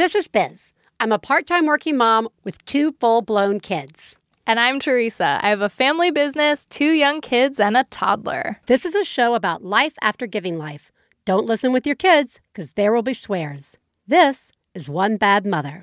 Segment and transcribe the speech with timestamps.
[0.00, 0.72] This is Biz.
[0.98, 4.16] I'm a part time working mom with two full blown kids.
[4.46, 5.38] And I'm Theresa.
[5.42, 8.56] I have a family business, two young kids, and a toddler.
[8.64, 10.90] This is a show about life after giving life.
[11.26, 13.76] Don't listen with your kids, because there will be swears.
[14.06, 15.82] This is One Bad Mother.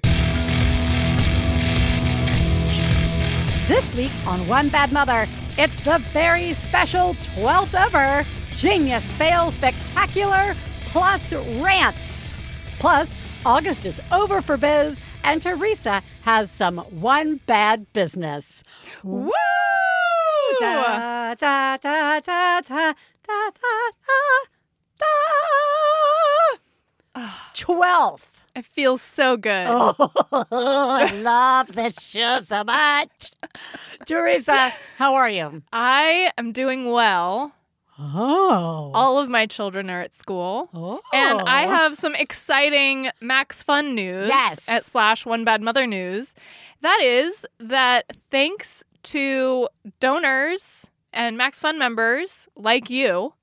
[3.68, 5.28] This week on One Bad Mother,
[5.60, 10.56] it's the very special 12th ever Genius Fail Spectacular
[10.88, 11.32] plus
[11.62, 12.36] Rants.
[12.80, 13.12] Plus,
[13.46, 18.64] August is over for biz, and Theresa has some one bad business.
[19.04, 19.32] Woo!
[20.60, 22.94] Da, da, da, da, da, da,
[23.26, 23.50] da,
[25.00, 25.06] da.
[27.54, 28.32] Twelfth.
[28.56, 29.68] It feels so good.
[29.70, 29.94] Oh,
[30.52, 33.32] I love this show so much.
[34.08, 35.62] Theresa, how are you?
[35.72, 37.52] I am doing well.
[38.00, 38.92] Oh.
[38.94, 40.70] All of my children are at school.
[40.74, 41.02] oh.
[41.14, 41.70] And I oh.
[41.70, 44.68] have some exciting Max Fun news Yes.
[44.70, 46.36] at slash One Bad Mother News.
[46.82, 49.68] That is that thanks to
[50.00, 53.34] donors and Max Fun members like you,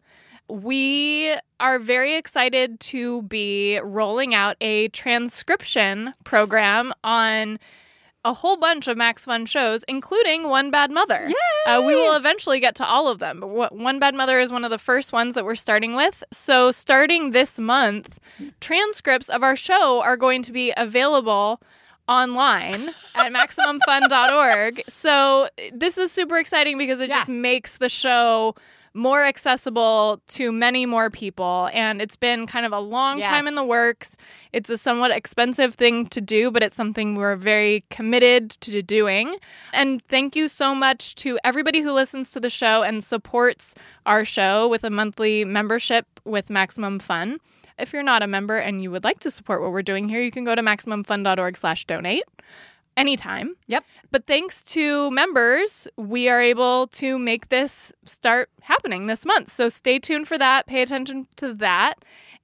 [0.49, 7.59] we are very excited to be rolling out a transcription program on
[8.25, 11.31] a whole bunch of Max Fun shows, including One Bad Mother.
[11.67, 14.51] Uh, we will eventually get to all of them, but what- One Bad Mother is
[14.51, 16.23] one of the first ones that we're starting with.
[16.33, 18.19] So, starting this month,
[18.61, 21.61] transcripts of our show are going to be available
[22.09, 24.83] online at maximumfun.org.
[24.89, 27.17] So, this is super exciting because it Yeah.
[27.19, 28.55] just makes the show
[28.95, 31.69] more accessible to many more people.
[31.73, 34.17] And it's been kind of a long time in the works.
[34.53, 39.37] It's a somewhat expensive thing to do, but it's something we're very committed to doing.
[39.73, 43.75] And thank you so much to everybody who listens to the show and supports
[44.07, 47.39] our show with a monthly membership with Maximum Fun.
[47.77, 50.23] If you're not a member and you would like to support what we're doing here,
[50.23, 52.23] you can go to maximumfun.org slash donate
[52.97, 53.57] anytime.
[53.67, 53.85] Yep.
[54.11, 59.53] But thanks to members, we are able to make this start happening this month.
[59.53, 60.67] So stay tuned for that.
[60.67, 61.95] Pay attention to that.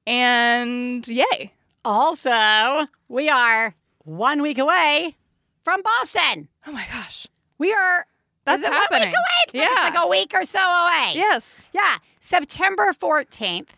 [0.07, 1.53] And yay.
[1.85, 3.75] Also, we are
[4.05, 5.17] one week away
[5.63, 6.49] from Boston.
[6.67, 7.27] Oh my gosh.
[7.59, 8.07] We are.
[8.45, 9.09] That's it One happening.
[9.09, 9.61] week away?
[9.63, 9.69] Yeah.
[9.87, 11.13] It's like a week or so away.
[11.15, 11.63] Yes.
[11.73, 11.99] Yeah.
[12.21, 13.69] September 14th,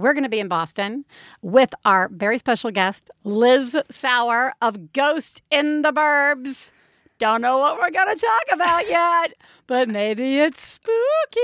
[0.00, 1.04] we're going to be in Boston
[1.42, 6.70] with our very special guest, Liz Sauer of Ghost in the Burbs.
[7.18, 9.34] Don't know what we're going to talk about yet,
[9.66, 11.40] but maybe it's spooky.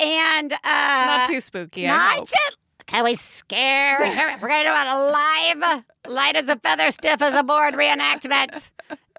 [0.00, 1.86] And uh Not too spooky.
[1.86, 2.56] Not too
[2.88, 3.98] can we scare?
[4.00, 8.70] We're going to do a live, light as a feather, stiff as a board reenactment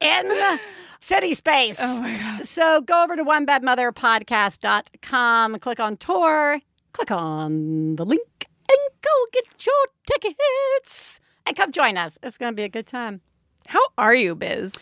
[0.02, 0.58] in
[1.00, 1.78] CitySpace.
[1.80, 2.40] Oh.
[2.44, 6.60] So go over to onebadmotherpodcast.com, click on tour,
[6.94, 11.20] click on the link, and go get your tickets.
[11.46, 12.18] And come join us.
[12.22, 13.22] It's going to be a good time.
[13.68, 14.74] How are you, Biz?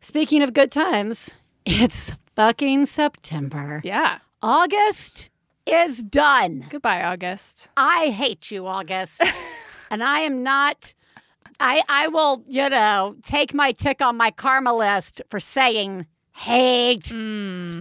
[0.00, 1.30] Speaking of good times,
[1.64, 3.80] it's fucking September.
[3.84, 4.18] Yeah.
[4.42, 5.30] August
[5.66, 6.66] is done.
[6.70, 7.68] Goodbye, August.
[7.76, 9.22] I hate you, August.
[9.90, 10.94] and I am not.
[11.60, 16.06] I I will, you know, take my tick on my karma list for saying
[16.38, 17.08] hate,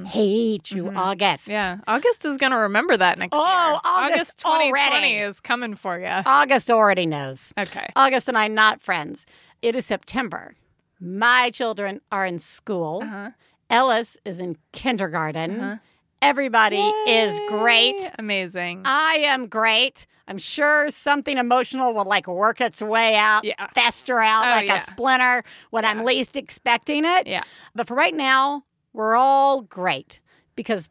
[0.08, 1.48] hate you, August.
[1.48, 1.52] Mm.
[1.52, 1.78] Yeah.
[1.88, 3.44] August is going to remember that next year.
[3.44, 3.80] Oh, year.
[3.86, 5.16] August 2020 already.
[5.16, 6.08] is coming for you.
[6.08, 7.54] August already knows.
[7.58, 7.88] Okay.
[7.96, 9.26] August and I not friends.
[9.62, 10.54] It is September.
[11.00, 13.02] My children are in school.
[13.04, 13.32] Uh-huh.
[13.70, 15.80] Ellis is in kindergarten.
[16.22, 18.12] Everybody is great.
[18.18, 18.82] Amazing.
[18.86, 20.08] I am great.
[20.28, 23.68] I'm sure something emotional will like work its way out, Yeah.
[23.74, 24.82] fester out Oh, like yeah.
[24.82, 27.28] a splinter when I'm least expecting it.
[27.28, 27.44] yeah.
[27.76, 30.20] But for right now, we're all great
[30.56, 30.90] because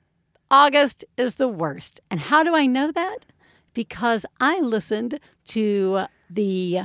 [0.51, 2.01] August is the worst.
[2.11, 3.27] And how do I know that?
[3.75, 6.81] Because I listened to the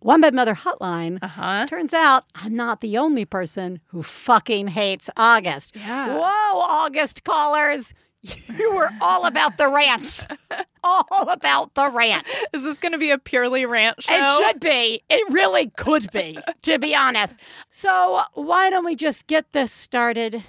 [0.00, 1.18] One Bad Mother hotline.
[1.20, 1.66] Uh huh.
[1.66, 5.74] Turns out I'm not the only person who fucking hates August.
[5.74, 6.14] Yeah.
[6.16, 7.92] Whoa, August callers.
[8.58, 10.26] You were all about the rants.
[10.82, 12.28] all about the rants.
[12.52, 14.14] Is this going to be a purely rant show?
[14.14, 15.00] It should be.
[15.08, 17.38] It really could be, to be honest.
[17.70, 20.42] So, why don't we just get this started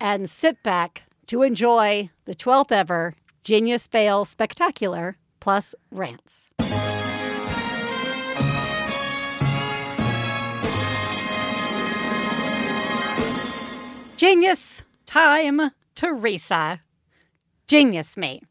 [0.00, 6.48] and sit back to enjoy the 12th ever Genius Fail Spectacular plus rants?
[14.16, 16.82] Genius time, Theresa.
[17.66, 18.42] Genius me.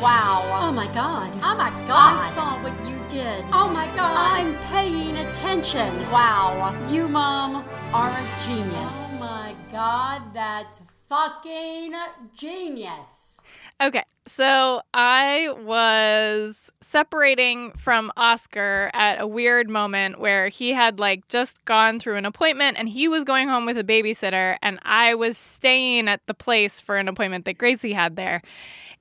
[0.00, 0.42] Wow.
[0.62, 1.32] Oh my god.
[1.42, 2.20] Oh my God.
[2.20, 3.44] I saw what you did.
[3.52, 4.38] Oh my god.
[4.38, 5.94] I'm paying attention.
[6.10, 6.76] Wow.
[6.88, 8.74] You, Mom, are a genius.
[8.76, 11.94] Oh my god, that's fucking
[12.34, 13.39] genius.
[13.80, 21.26] Okay, so I was separating from Oscar at a weird moment where he had like
[21.28, 25.14] just gone through an appointment and he was going home with a babysitter, and I
[25.14, 28.42] was staying at the place for an appointment that Gracie had there.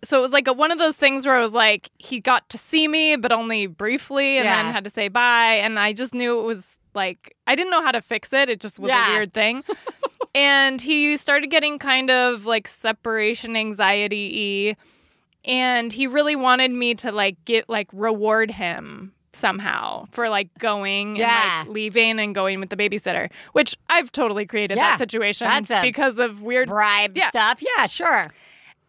[0.02, 2.48] So it was like a, one of those things where I was like, he got
[2.52, 4.64] to see me, but only briefly, and Yeah.
[4.64, 5.56] then had to say bye.
[5.56, 8.48] And I just knew it was like, I didn't know how to fix it.
[8.50, 9.10] It just was Yeah.
[9.10, 9.64] a weird thing.
[10.36, 14.76] and he started getting kind of like separation anxiety
[15.46, 21.16] and he really wanted me to like get like reward him somehow for like going
[21.16, 21.60] Yeah.
[21.62, 25.48] and like leaving and going with the babysitter which i've totally created Yeah, that situation
[25.82, 27.30] because of weird Bribe Yeah.
[27.30, 27.62] stuff.
[27.78, 28.26] Yeah, sure.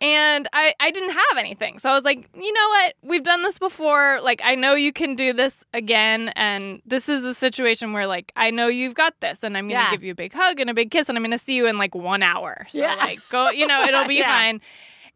[0.01, 1.79] And I, I didn't have anything.
[1.79, 2.95] So I was like, you know what?
[3.03, 4.19] We've done this before.
[4.23, 6.31] Like, I know you can do this again.
[6.37, 9.43] And this is a situation where, like, I know you've got this.
[9.43, 9.91] And I'm going to Yeah.
[9.91, 11.09] give you a big hug and a big kiss.
[11.11, 12.67] And I'm going to see you in like one hour.
[12.71, 12.95] So, Yeah.
[12.95, 14.29] like, go, you know, it'll be Yeah.
[14.29, 14.61] fine.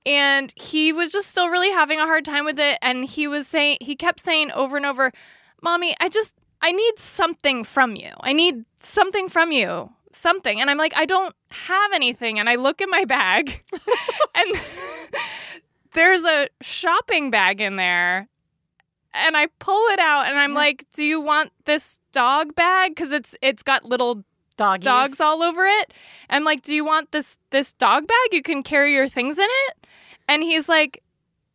[0.07, 2.77] And he was just still really having a hard time with it.
[2.83, 5.13] And he was saying, he kept saying over and over,
[5.63, 8.11] Mommy, I just, I need something from you.
[8.21, 9.91] I need something from you.
[10.15, 10.61] Something.
[10.61, 12.39] And I'm like, I don't have anything.
[12.39, 13.63] And I look in my bag
[14.35, 14.61] and
[15.95, 18.29] there's a shopping bag in there.
[19.13, 23.13] And I pull it out and I'm like, "Do you want this dog bag cuz
[23.13, 24.25] it's it's got little
[24.57, 24.85] Doggies.
[24.85, 25.95] dogs all over it?"
[26.29, 28.33] I'm like, "Do you want this this dog bag?
[28.33, 29.87] You can carry your things in it?"
[30.27, 31.01] And he's like,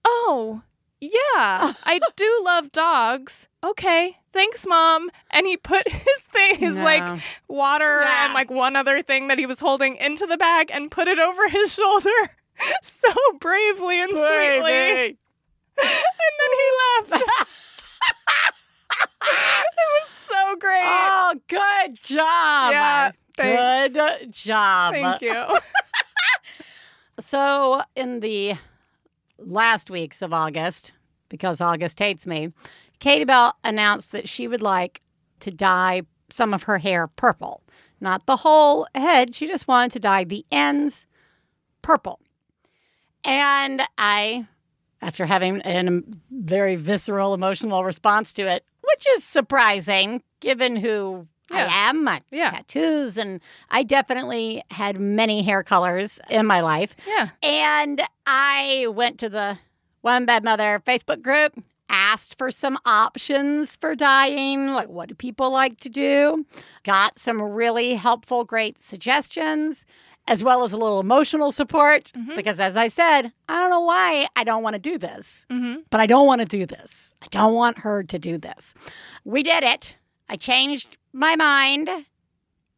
[0.05, 0.61] "Oh,
[1.01, 1.73] yeah.
[1.83, 4.18] I do love dogs." Okay.
[4.31, 5.09] Thanks, mom.
[5.31, 6.83] And he put his thing, his No.
[6.83, 8.25] like water Yeah.
[8.25, 11.19] and like one other thing that he was holding into the bag and put it
[11.19, 12.09] over his shoulder
[12.83, 13.09] so
[13.39, 15.17] bravely and sweetly.
[15.81, 15.87] And
[16.39, 17.23] then he left.
[19.21, 20.81] it was so great.
[20.83, 22.71] Oh, good job.
[22.71, 23.93] Yeah, thanks.
[23.93, 24.93] Good job.
[24.93, 25.45] Thank you.
[27.19, 28.53] So, in the
[29.37, 30.93] last weeks of August,
[31.27, 32.51] because August hates me,
[32.99, 35.01] Katie Bell announced that she would like
[35.41, 37.63] to dye some of her hair purple.
[38.01, 41.05] Not the whole head, she just wanted to dye the ends
[41.81, 42.19] purple.
[43.23, 44.47] And I,
[45.01, 46.01] after having a
[46.31, 51.67] very visceral emotional response to it, which is surprising given who Yeah.
[51.69, 52.51] I am, my Yeah.
[52.51, 56.95] tattoos, and I definitely had many hair colors in my life.
[57.07, 57.29] Yeah.
[57.41, 59.57] And I went to the
[60.01, 61.53] One Bad Mother Facebook group,
[61.89, 66.45] asked for some options for dyeing, like what do people like to do?
[66.83, 69.85] Got some really helpful, great suggestions,
[70.27, 72.11] as well as a little emotional support.
[72.15, 72.35] Mhm.
[72.35, 75.77] Because as I said, I don't know why I don't want to do this, hmm
[75.89, 77.13] but I don't want to do this.
[77.21, 78.73] I don't want her to do this.
[79.25, 79.97] We did it.
[80.29, 81.89] I changed my mind.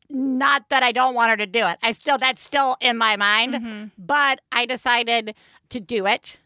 [0.09, 1.77] Not that I don't want her to do it.
[1.81, 5.35] I still, that's still in my mind hmm but I decided
[5.69, 6.37] to do it.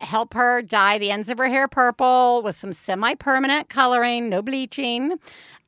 [0.00, 4.42] Help her dye the ends of her hair purple with some semi permanent coloring, no
[4.42, 5.18] bleaching.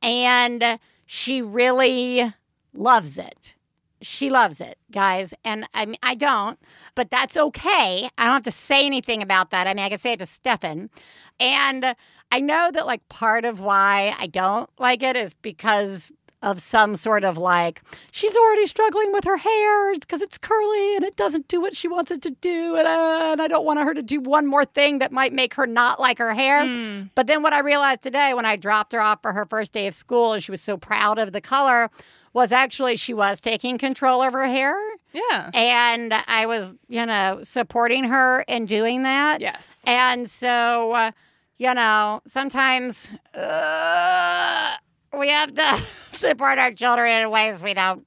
[0.02, 2.32] And she really
[2.72, 3.54] loves it.
[4.02, 5.34] She loves it, guys.
[5.44, 6.58] And I mean, I don't,
[6.94, 8.08] but that's okay.
[8.16, 9.66] I don't have to say anything about that.
[9.66, 10.88] I mean, I can say it to Stefan.
[11.38, 11.94] And
[12.32, 16.12] I know that, like, part of why I don't like it is because
[16.42, 17.82] of some sort of like,
[18.12, 21.88] she's already struggling with her hair because it's curly and it doesn't do what she
[21.88, 22.76] wants it to do.
[22.76, 25.54] And, uh, and I don't want her to do one more thing that might make
[25.54, 26.62] her not like her hair.
[26.62, 27.10] Mm.
[27.14, 29.86] But then what I realized today when I dropped her off for her first day
[29.86, 31.90] of school and she was so proud of the color
[32.32, 34.76] was actually she was taking control of her hair.
[35.12, 35.50] Yeah.
[35.52, 39.40] And I was, you know, supporting her in doing that.
[39.40, 39.82] Yes.
[39.86, 41.10] And so, uh,
[41.58, 44.76] you know, sometimes uh,
[45.18, 45.82] we have to
[46.20, 48.06] support our children in ways we don't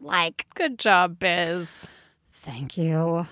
[0.00, 0.46] like.
[0.54, 1.86] Good job, Biz.
[2.32, 3.26] Thank you.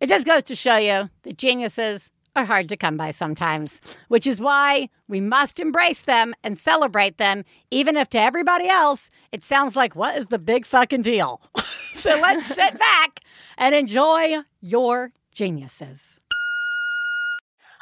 [0.00, 4.26] It just goes to show you that geniuses are hard to come by sometimes, which
[4.26, 9.42] is why we must embrace them and celebrate them, even if to everybody else it
[9.42, 11.40] sounds like, what is the big fucking deal?
[11.94, 13.20] so let's sit back
[13.58, 16.20] and enjoy your geniuses.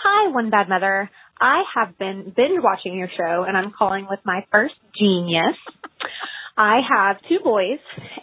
[0.03, 1.11] Hi, One Bad Mother.
[1.45, 5.57] I have been binge watching your show and I'm calling with my first genius.
[6.57, 7.81] I have two boys,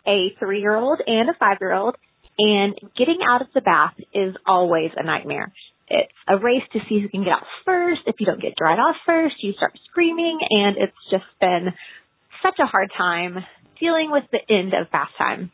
[0.07, 1.97] a three year old and a five year old,
[2.39, 5.53] and getting out of the bath is always a nightmare.
[5.87, 8.01] It's a race to see who can get out first.
[8.07, 11.67] If you don't get dried off first, you start screaming and it's just been
[12.41, 13.37] such a hard time
[13.79, 15.51] dealing with the end of bath time.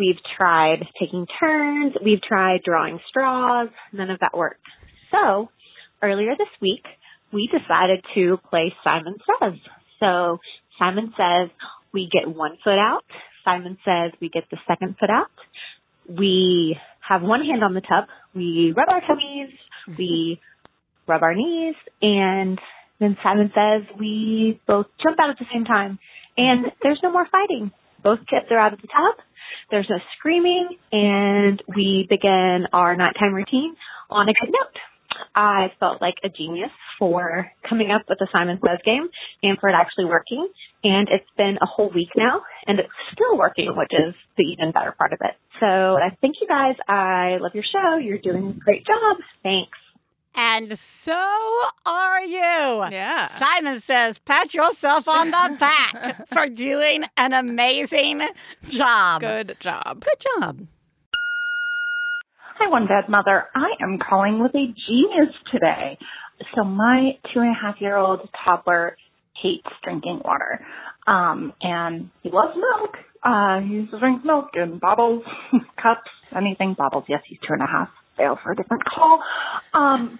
[0.00, 1.94] We've tried taking turns.
[2.04, 3.68] We've tried drawing straws.
[3.92, 4.66] None of that worked.
[5.12, 5.48] So
[6.02, 6.84] earlier this week,
[7.32, 9.58] we decided to play Simon Says.
[10.00, 10.38] So
[10.78, 11.50] Simon says
[11.92, 13.04] we get one foot out.
[13.44, 15.30] Simon says we get the second foot out.
[16.08, 18.04] We have one hand on the tub.
[18.34, 19.50] We rub our tummies,
[19.96, 20.40] we
[21.06, 22.60] rub our knees, and
[23.00, 25.98] then Simon says we both jump out at the same time.
[26.36, 27.72] And there's no more fighting.
[28.02, 29.24] Both kids are out of the tub.
[29.70, 33.74] There's no screaming, and we begin our nighttime routine
[34.08, 34.80] on a good note.
[35.34, 39.08] I felt like a genius for coming up with the Simon Says game
[39.42, 40.48] and for it actually working.
[40.84, 44.72] And it's been a whole week now and it's still working, which is the even
[44.72, 45.34] better part of it.
[45.60, 46.76] So I thank you guys.
[46.88, 47.96] I love your show.
[47.98, 49.16] You're doing a great job.
[49.42, 49.78] Thanks.
[50.34, 51.12] And so
[51.84, 52.38] are you.
[52.38, 53.26] Yeah.
[53.26, 58.22] Simon says, pat yourself on the back for doing an amazing
[58.68, 59.20] job.
[59.20, 60.04] Good job.
[60.04, 60.66] Good job.
[62.60, 63.44] Hi, One Bad Mother.
[63.54, 65.96] I am calling with a genius today.
[66.56, 68.96] So my two and a half year old toddler
[69.40, 70.66] hates drinking water.
[71.06, 72.96] Um, and he loves milk.
[73.22, 75.22] Uh, he used to drink milk in bottles,
[75.80, 77.04] cups, anything bottles.
[77.08, 77.90] Yes, he's two and a half.
[78.16, 79.22] Fail for a different call.
[79.72, 80.18] Um,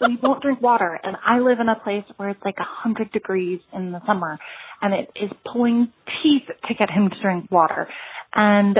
[0.00, 0.98] but he won't drink water.
[1.02, 4.38] And I live in a place where it's like a hundred degrees in the summer
[4.80, 7.88] and it is pulling teeth to get him to drink water.
[8.34, 8.78] And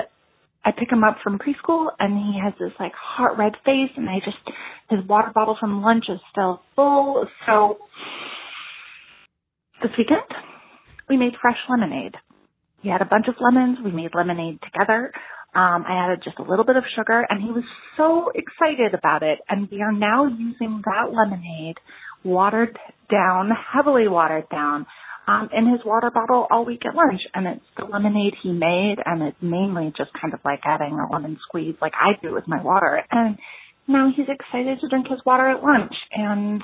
[0.64, 4.08] I pick him up from preschool and he has this like heart red face and
[4.08, 4.38] I just,
[4.88, 7.26] his water bottle from lunch is still full.
[7.46, 7.78] So
[9.82, 10.22] this weekend
[11.08, 12.14] we made fresh lemonade.
[12.80, 13.78] He had a bunch of lemons.
[13.84, 15.12] We made lemonade together.
[15.54, 17.64] Um, I added just a little bit of sugar and he was
[17.96, 19.38] so excited about it.
[19.48, 21.76] And we are now using that lemonade
[22.24, 22.78] watered
[23.10, 24.86] down, heavily watered down,
[25.26, 27.20] um, in his water bottle all week at lunch.
[27.34, 31.12] And it's the lemonade he made and it's mainly just kind of like adding a
[31.12, 33.02] lemon squeeze like I do with my water.
[33.10, 33.38] And
[33.88, 36.62] now he's excited to drink his water at lunch and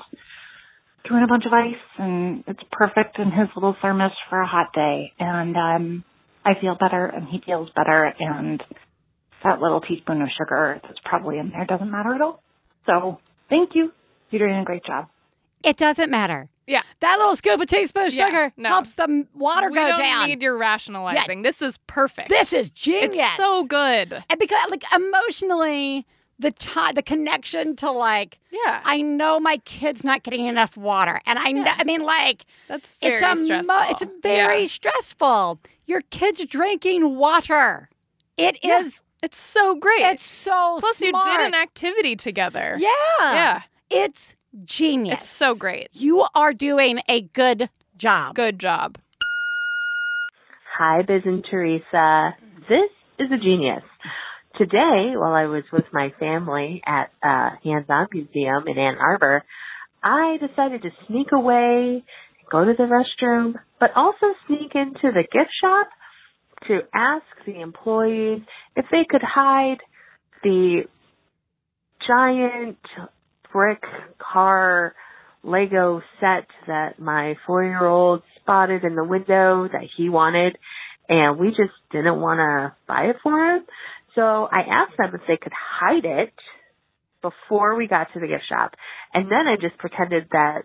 [1.07, 4.73] doing a bunch of ice and it's perfect in his little thermos for a hot
[4.73, 5.13] day.
[5.19, 6.03] And, um,
[6.43, 8.63] I feel better and he feels better and
[9.43, 12.41] that little teaspoon of sugar that's probably in there doesn't matter at all.
[12.85, 13.91] So thank you.
[14.29, 15.07] You're doing a great job.
[15.63, 16.50] It doesn't matter.
[16.67, 16.83] Yeah.
[16.99, 18.69] That little scoop of teaspoon of Yeah, sugar no.
[18.69, 20.27] helps the water we go don't down.
[20.27, 21.41] need your rationalizing.
[21.41, 22.29] This is perfect.
[22.29, 23.15] this is genius.
[23.15, 24.23] it's so good.
[24.29, 26.05] And because like emotionally,
[26.39, 28.81] the ti the connection to like Yeah.
[28.83, 32.93] I know my kid's not getting enough water, and I know, I mean like That's
[33.01, 33.75] very it's a mo- stressful.
[33.89, 34.67] it's very Yeah.
[34.67, 35.59] stressful.
[35.85, 37.89] Your kid's drinking water.
[38.37, 38.63] It is.
[38.63, 38.89] Yeah.
[39.23, 40.01] It's so great.
[40.01, 42.75] It's so Plus, you did an activity together.
[42.79, 42.91] Yeah.
[43.21, 43.61] Yeah.
[43.91, 45.17] It's genius.
[45.19, 45.89] It's so great.
[45.93, 48.35] You are doing a good job.
[48.35, 48.97] Good job.
[50.77, 52.35] Hi, Biz and Theresa.
[52.67, 52.89] This
[53.19, 53.83] is a genius.
[54.57, 59.43] Today, while I was with my family at uh, a hands-on museum in Ann Arbor,
[60.03, 62.03] I decided to sneak away,
[62.51, 65.87] go to the restroom, but also sneak into the gift shop
[66.67, 68.41] to ask the employees
[68.75, 69.79] if they could hide
[70.43, 70.83] the
[72.07, 72.77] giant
[73.51, 73.81] brick
[74.19, 74.93] car
[75.43, 80.57] Lego set that my four year old spotted in the window that he wanted
[81.09, 83.65] and we just didn't want to buy it for him.
[84.15, 86.33] So I asked them if they could hide it
[87.21, 88.73] before we got to the gift shop.
[89.13, 90.63] And then I just pretended that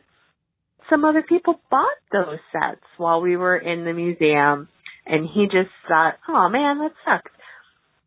[0.91, 4.69] some other people bought those sets while we were in the museum
[5.05, 7.33] and he just thought, oh man, that sucks.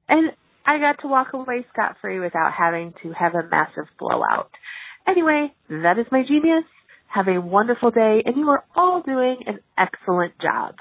[0.07, 0.31] And
[0.65, 4.51] I got to walk away scot free without having to have a massive blowout.
[5.07, 6.63] Anyway, that is my genius.
[7.07, 10.75] Have a wonderful day, and you are all doing an excellent job.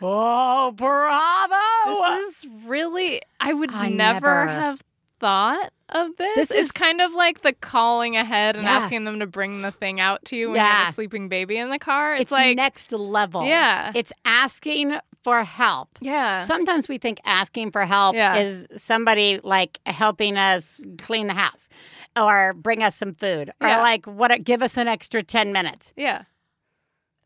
[0.00, 2.16] Oh, bravo!
[2.16, 4.82] This is really, I would I never, never- have
[5.20, 6.34] thought of this.
[6.34, 8.78] This is- kind of like the calling ahead and Yeah.
[8.78, 11.56] asking them to bring the thing out to you when you have a sleeping baby
[11.58, 12.14] in the car.
[12.14, 13.44] It's, it's like, next level.
[13.46, 13.92] Yeah.
[13.94, 15.90] It's asking for help.
[16.00, 16.42] yeah.
[16.46, 18.38] Sometimes we think asking for help Yeah.
[18.38, 21.68] is somebody like helping us clean the house
[22.16, 23.80] or bring us some food or Yeah.
[23.80, 25.90] like what give us an extra 10 minutes.
[25.96, 26.22] yeah.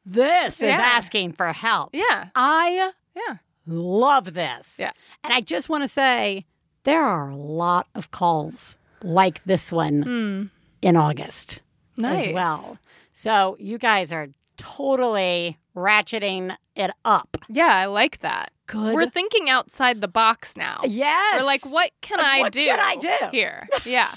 [0.05, 0.77] This is Yeah.
[0.81, 1.91] asking for help.
[1.93, 2.29] Yeah.
[2.37, 3.37] I Yeah.
[3.67, 4.77] love this.
[4.79, 4.93] Yeah.
[5.25, 6.45] And I just want to say
[6.85, 10.45] there are a lot of calls like this one Hmm.
[10.81, 11.61] in August
[11.97, 12.29] Nice.
[12.29, 12.79] as well.
[13.13, 17.37] So you guys are totally ratcheting it up.
[17.49, 18.53] Yeah, I like that.
[18.67, 18.95] Good.
[18.95, 20.81] We're thinking outside the box now.
[20.85, 21.41] yes.
[21.41, 22.67] We're like, what can Like, I what do?
[22.67, 23.27] What can I do?
[23.31, 23.69] here?
[23.87, 24.13] Yeah.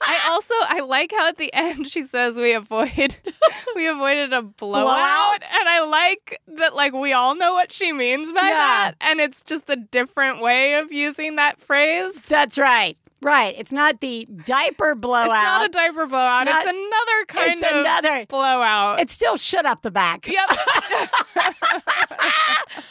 [0.00, 3.16] I also I like how at the end she says we avoid
[3.76, 5.42] we avoided a blowout, Blowout?
[5.42, 8.48] and I like that like we all know what she means by Yeah.
[8.50, 12.26] that, and it's just a different way of using that phrase.
[12.26, 12.96] That's right.
[13.22, 13.54] Right.
[13.56, 15.26] It's not the diaper blowout.
[15.26, 16.48] It's not a diaper blowout.
[16.48, 18.26] It's It's, another kind it's of another.
[18.28, 18.98] blowout.
[19.00, 20.26] It's still shut up the back.
[20.26, 20.48] yep.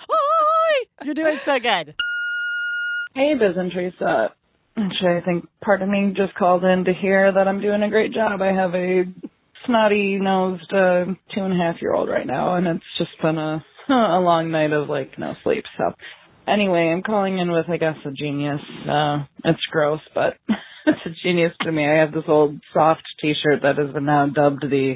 [0.10, 1.96] Oi, You're doing so good.
[3.14, 4.30] Hey, Biz and Theresa.
[4.78, 7.90] Actually, I think part of me just called in to hear that I'm doing a
[7.90, 8.42] great job.
[8.42, 9.04] I have a
[9.66, 13.38] snotty nosed uh, two and a half year old right now, and it's just been
[13.38, 15.66] a a long night of like no sleep.
[15.78, 15.92] So
[16.52, 18.62] anyway, I'm calling in with I guess a genius.
[18.90, 20.36] Uh, it's gross, but
[20.86, 21.88] it's a genius to me.
[21.88, 24.96] I have this old soft T-shirt that has been now dubbed the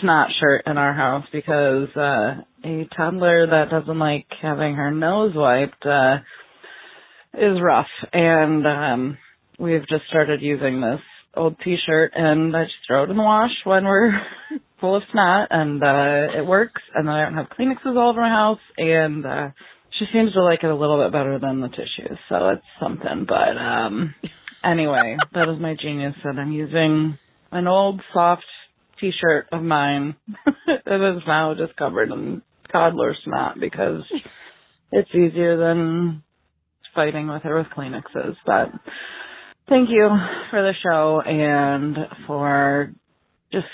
[0.00, 5.32] snot shirt in our house because uh, a toddler that doesn't like having her nose
[5.34, 6.16] wiped uh,
[7.34, 9.18] is rough, and um,
[9.58, 11.00] we've just started using this
[11.36, 14.10] old t-shirt and I just throw it in the wash when we're
[14.80, 18.20] full of snot and uh it works and then I don't have Kleenexes all over
[18.20, 19.48] my house and uh
[20.00, 23.26] she seems to like it a little bit better than the tissues, so it's something.
[23.28, 24.14] But um
[24.64, 27.18] anyway, that is my genius and I'm using
[27.52, 28.44] an old soft
[28.98, 30.16] t shirt of mine
[30.66, 32.42] that is now just covered in
[32.72, 34.02] toddler snot because
[34.92, 36.22] it's easier than
[36.94, 38.36] fighting with it with Kleenexes.
[38.46, 38.68] But
[39.68, 40.08] thank you
[40.50, 42.92] for the show and for
[43.52, 43.66] just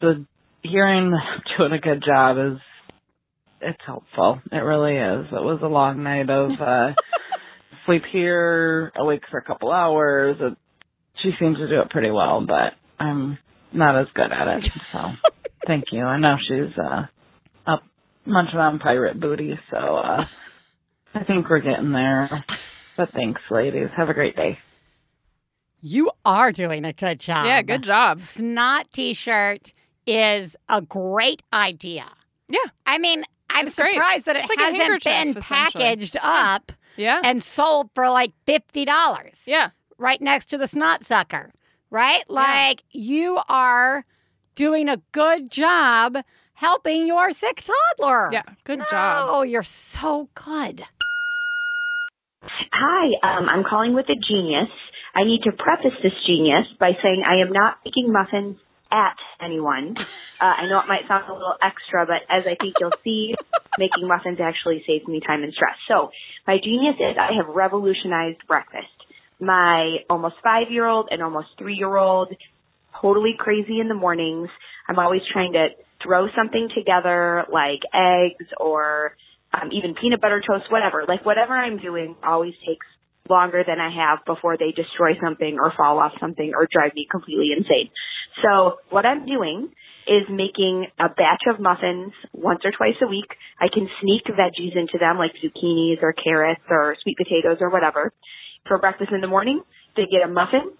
[0.00, 0.26] the
[0.62, 1.12] hearing
[1.56, 2.58] doing a good job is
[3.60, 4.40] it's helpful.
[4.52, 5.26] It really is.
[5.32, 6.94] It was a long night of uh
[7.86, 10.36] sleep here, awake for a couple hours.
[10.40, 10.56] It,
[11.22, 13.38] she seems to do it pretty well, but I'm
[13.72, 14.70] not as good at it.
[14.92, 15.10] So
[15.66, 16.02] thank you.
[16.04, 17.06] I know she's uh
[17.66, 17.82] up
[18.24, 20.24] munching on pirate booty, so uh
[21.14, 22.28] I think we're getting there.
[22.96, 23.88] But thanks, ladies.
[23.96, 24.58] Have a great day.
[25.80, 27.46] You are doing a good job.
[27.46, 28.20] Yeah, good job.
[28.20, 29.72] Snot t shirt
[30.06, 32.06] is a great idea.
[32.48, 32.58] Yeah.
[32.86, 33.94] I mean, I'm It's great.
[33.94, 37.20] surprised that it like hasn't been packaged up Yeah.
[37.24, 39.70] and sold for like $50 yeah.
[39.98, 41.52] right next to the snot sucker,
[41.90, 42.22] right?
[42.28, 44.04] Like you are
[44.54, 46.18] doing a good job
[46.54, 48.30] helping your sick toddler.
[48.32, 48.42] Yeah.
[48.64, 49.28] Good job.
[49.30, 50.84] Oh, you're so good.
[52.72, 53.06] Hi,
[53.38, 54.68] um, I'm calling with a genius.
[55.14, 58.56] I need to preface this genius by saying I am not making muffins
[58.90, 59.96] at anyone.
[60.40, 63.34] Uh, I know it might sound a little extra, but as I think you'll see,
[63.78, 65.76] making muffins actually saves me time and stress.
[65.88, 66.10] So
[66.46, 68.86] my genius is I have revolutionized breakfast.
[69.40, 72.34] My almost five year old and almost three year old,
[73.00, 74.48] totally crazy in the mornings.
[74.88, 75.68] I'm always trying to
[76.02, 79.16] throw something together like eggs or
[79.52, 81.04] um, even peanut butter toast, whatever.
[81.06, 82.86] Like whatever I'm doing always takes
[83.28, 87.06] longer than I have before they destroy something or fall off something or drive me
[87.10, 87.90] completely insane.
[88.42, 89.70] So what I'm doing
[90.06, 93.28] is making a batch of muffins once or twice a week.
[93.60, 98.12] I can sneak veggies into them like zucchinis or carrots or sweet potatoes or whatever.
[98.66, 99.60] For breakfast in the morning,
[99.96, 100.72] they get a muffin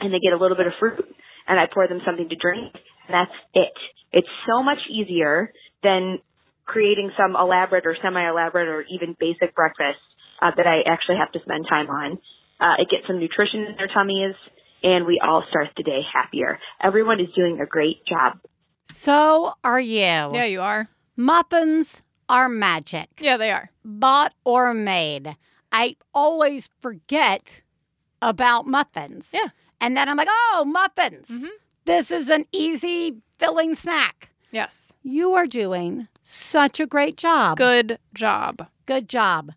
[0.00, 1.04] and they get a little bit of fruit
[1.46, 2.74] and I pour them something to drink
[3.06, 3.72] and that's it.
[4.12, 6.18] It's so much easier than
[6.64, 10.02] creating some elaborate or semi-elaborate or even basic breakfast
[10.42, 12.18] uh, that I actually have to spend time on.
[12.60, 14.34] Uh, it gets some nutrition in their tummies,
[14.82, 16.58] and we all start the day happier.
[16.82, 18.38] Everyone is doing a great job.
[18.84, 19.96] So are you.
[20.00, 20.88] Yeah, you are.
[21.16, 23.08] Muffins are magic.
[23.20, 23.70] Yeah, they are.
[23.84, 25.36] Bought or made.
[25.72, 27.62] I always forget
[28.22, 29.30] about muffins.
[29.32, 29.48] Yeah.
[29.80, 31.28] And then I'm like, oh, muffins.
[31.28, 31.48] Mhm.
[31.84, 34.30] This is an easy filling snack.
[34.50, 34.92] Yes.
[35.02, 37.58] You are doing such a great job.
[37.58, 38.66] Good job.
[38.86, 39.52] Good job.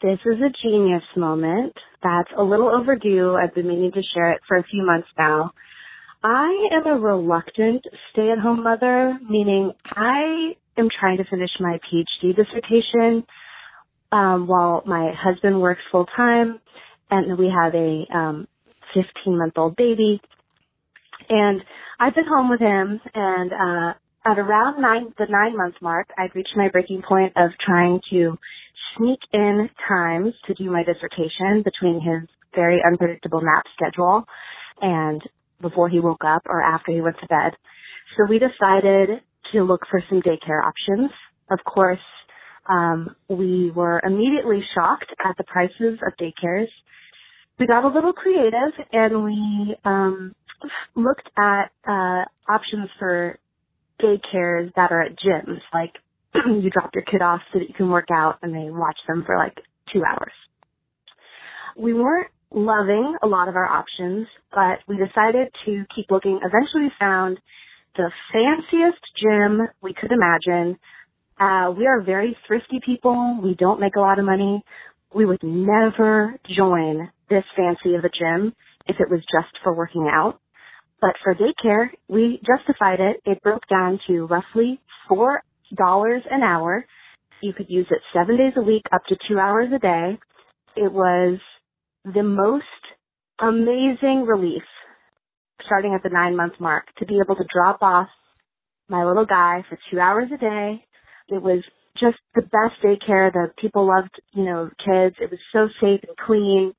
[0.00, 1.72] This is a genius moment
[2.04, 3.34] that's a little overdue.
[3.34, 5.50] I've been meaning to share it for a few months now.
[6.22, 7.82] I am a reluctant
[8.12, 13.26] stay at home mother, meaning I am trying to finish my PhD dissertation
[14.12, 16.60] um, while my husband works full time
[17.10, 18.46] and we have a um,
[18.94, 20.20] 15 month old baby.
[21.28, 21.60] And
[21.98, 23.94] I've been home with him and uh,
[24.30, 28.38] at around nine, the nine month mark, I'd reached my breaking point of trying to
[28.96, 34.24] sneak in times to do my dissertation between his very unpredictable nap schedule
[34.80, 35.22] and
[35.60, 37.52] before he woke up or after he went to bed.
[38.16, 39.20] So we decided
[39.52, 41.10] to look for some daycare options.
[41.50, 41.98] Of course,
[42.68, 46.68] um, we were immediately shocked at the prices of daycares.
[47.58, 50.34] We got a little creative and we um,
[50.94, 53.38] looked at uh, options for
[54.00, 55.92] daycares that are at gyms, like
[56.34, 59.24] you drop your kid off so that you can work out and they watch them
[59.26, 59.56] for like
[59.92, 60.32] two hours.
[61.76, 66.40] We weren't loving a lot of our options, but we decided to keep looking.
[66.42, 67.38] Eventually we found
[67.96, 70.78] the fanciest gym we could imagine.
[71.38, 73.38] Uh, we are very thrifty people.
[73.42, 74.62] We don't make a lot of money.
[75.14, 78.54] We would never join this fancy of a gym
[78.86, 80.40] if it was just for working out.
[81.00, 83.20] But for daycare, we justified it.
[83.24, 85.42] It broke down to roughly four
[85.76, 86.84] dollars an hour.
[87.42, 90.18] You could use it seven days a week, up to two hours a day.
[90.76, 91.38] It was
[92.04, 92.64] the most
[93.40, 94.62] amazing relief
[95.66, 98.08] starting at the nine month mark to be able to drop off
[98.88, 100.84] my little guy for two hours a day.
[101.28, 101.62] It was
[102.00, 103.32] just the best daycare.
[103.32, 105.16] The people loved, you know, kids.
[105.20, 106.72] It was so safe and clean.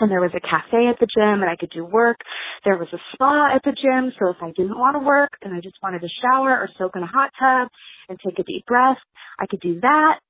[0.00, 2.18] And there was a cafe at the gym and I could do work.
[2.64, 4.12] There was a spa at the gym.
[4.18, 6.96] So if I didn't want to work and I just wanted to shower or soak
[6.96, 7.68] in a hot tub
[8.08, 8.98] and take a deep breath,
[9.38, 10.20] I could do that.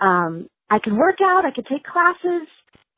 [0.00, 1.44] Um, I could work out.
[1.44, 2.48] I could take classes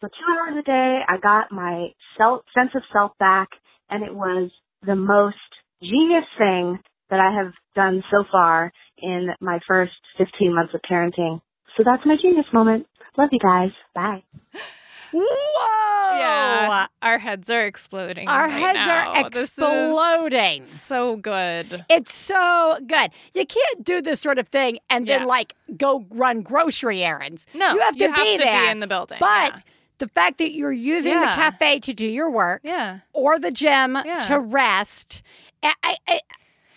[0.01, 1.01] for two hours a day.
[1.09, 1.89] I got my
[2.19, 3.49] self, sense of self back
[3.91, 4.51] and it was
[4.87, 5.37] the most
[5.83, 6.79] genius thing
[7.11, 11.41] that I have done so far in my first 15 months of parenting.
[11.77, 12.87] So that's my genius moment.
[13.19, 13.71] Love you guys.
[13.95, 14.23] Bye.
[15.13, 16.19] Whoa!
[16.19, 18.29] Yeah, our heads are exploding.
[18.29, 19.13] Our right heads now.
[19.13, 20.65] are exploding.
[20.65, 21.85] so good.
[21.89, 23.11] It's so good.
[23.35, 27.47] You can't do this sort of thing and then like go run grocery errands.
[27.55, 28.71] No, you have to, you have be, to be there.
[28.71, 29.61] in the building, But yeah.
[29.99, 31.21] the fact that you're using Yeah.
[31.21, 33.01] the cafe to do your work Yeah.
[33.13, 34.21] or the gym Yeah.
[34.21, 35.23] to rest,
[35.63, 36.21] I, I, I-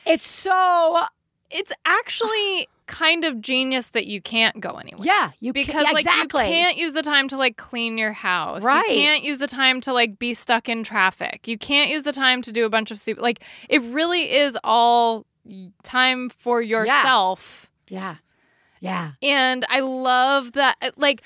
[0.05, 1.01] it's so
[1.49, 5.05] It's actually kind of genius that you can't go anywhere.
[5.05, 5.31] yeah.
[5.39, 8.63] You ca- Because yeah, like you can't use the time to like clean your house.
[8.63, 8.87] Right.
[8.89, 11.47] You can't use the time to like be stuck in traffic.
[11.47, 14.57] You can't use the time to do a bunch of stupid like it really is
[14.63, 15.25] all
[15.83, 17.69] time for yourself.
[17.89, 18.15] Yeah,
[18.79, 19.11] yeah.
[19.21, 20.77] And I love that.
[20.97, 21.21] Like,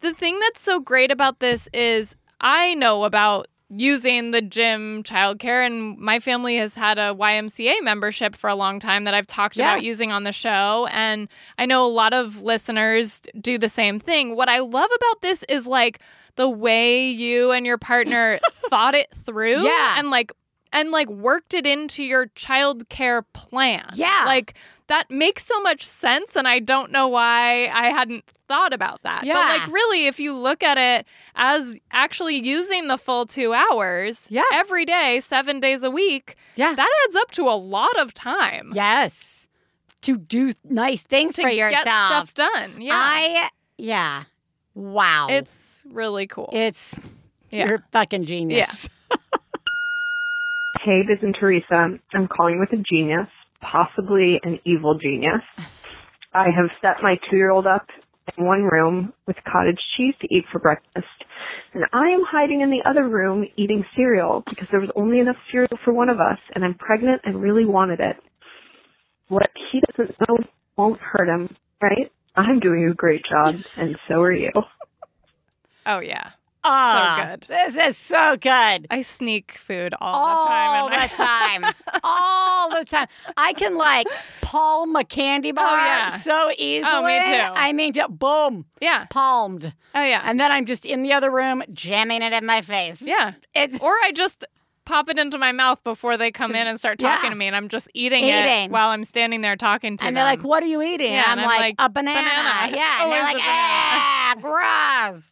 [0.00, 5.66] the thing that's so great about this is I know about using the gym childcare,
[5.66, 9.56] and my family has had a YMCA membership for a long time that I've talked
[9.58, 9.72] Yeah.
[9.72, 10.88] about using on the show.
[10.90, 11.28] And
[11.58, 14.36] I know a lot of listeners do the same thing.
[14.36, 16.00] What I love about this is like
[16.36, 18.38] the way you and your partner
[18.70, 19.62] thought it through.
[19.64, 19.98] Yeah.
[19.98, 20.32] And like,
[20.72, 23.86] and like worked it into your childcare plan.
[23.94, 24.22] Yeah.
[24.26, 24.54] Like
[24.88, 29.24] that makes so much sense and I don't know why I hadn't thought about that.
[29.24, 29.34] Yeah.
[29.34, 34.26] But like really if you look at it as actually using the full 2 hours
[34.30, 34.42] Yeah.
[34.52, 36.74] every day, 7 days a week, Yeah.
[36.74, 39.46] that adds up to a lot of time Yes.
[40.02, 41.84] To do nice things to for yourself.
[41.84, 42.80] get stuff done.
[42.80, 42.94] Yeah.
[42.94, 44.24] I yeah.
[44.74, 45.26] Wow.
[45.28, 46.48] it's really cool.
[46.52, 46.98] it's
[47.50, 47.66] Yeah.
[47.68, 48.88] you're fucking genius.
[50.84, 51.98] Hey, this is Teresa.
[52.14, 53.26] I'm calling with a genius,
[53.60, 55.42] possibly an evil genius.
[56.32, 57.86] I have set my two-year-old up
[58.36, 61.06] in one room with cottage cheese to eat for breakfast,
[61.74, 65.36] and I am hiding in the other room eating cereal because there was only enough
[65.50, 68.16] cereal for one of us, and I'm pregnant and really wanted it.
[69.28, 70.38] What he doesn't know
[70.76, 72.10] won't hurt him, right?
[72.36, 74.52] I'm doing a great job, and so are you.
[75.86, 76.30] oh yeah.
[76.70, 77.46] Ah, good.
[77.48, 78.86] This is so good.
[78.90, 81.64] I sneak food all, All the time.
[81.64, 81.74] All the time.
[82.04, 83.08] All the time.
[83.36, 84.06] I can like
[84.42, 86.16] palm a candy bar yeah.
[86.16, 86.90] so easily.
[86.92, 87.26] Oh, me too.
[87.54, 89.06] I mean, just boom, yeah.
[89.10, 89.72] palmed.
[89.94, 90.22] Oh yeah.
[90.24, 93.00] And then I'm just in the other room jamming it in my face.
[93.00, 93.32] yeah.
[93.54, 94.44] It's Or I just
[94.84, 97.30] pop it into my mouth before they come in and start talking Yeah.
[97.30, 98.64] to me, and I'm just eating, Eating.
[98.66, 100.06] it while I'm standing there talking to and them.
[100.08, 101.88] And they're like, "What are you eating?" Yeah, and I'm, and I'm like, like, "A
[101.90, 105.28] banana." "Banana." Yeah, and they're like, "Ah, gross."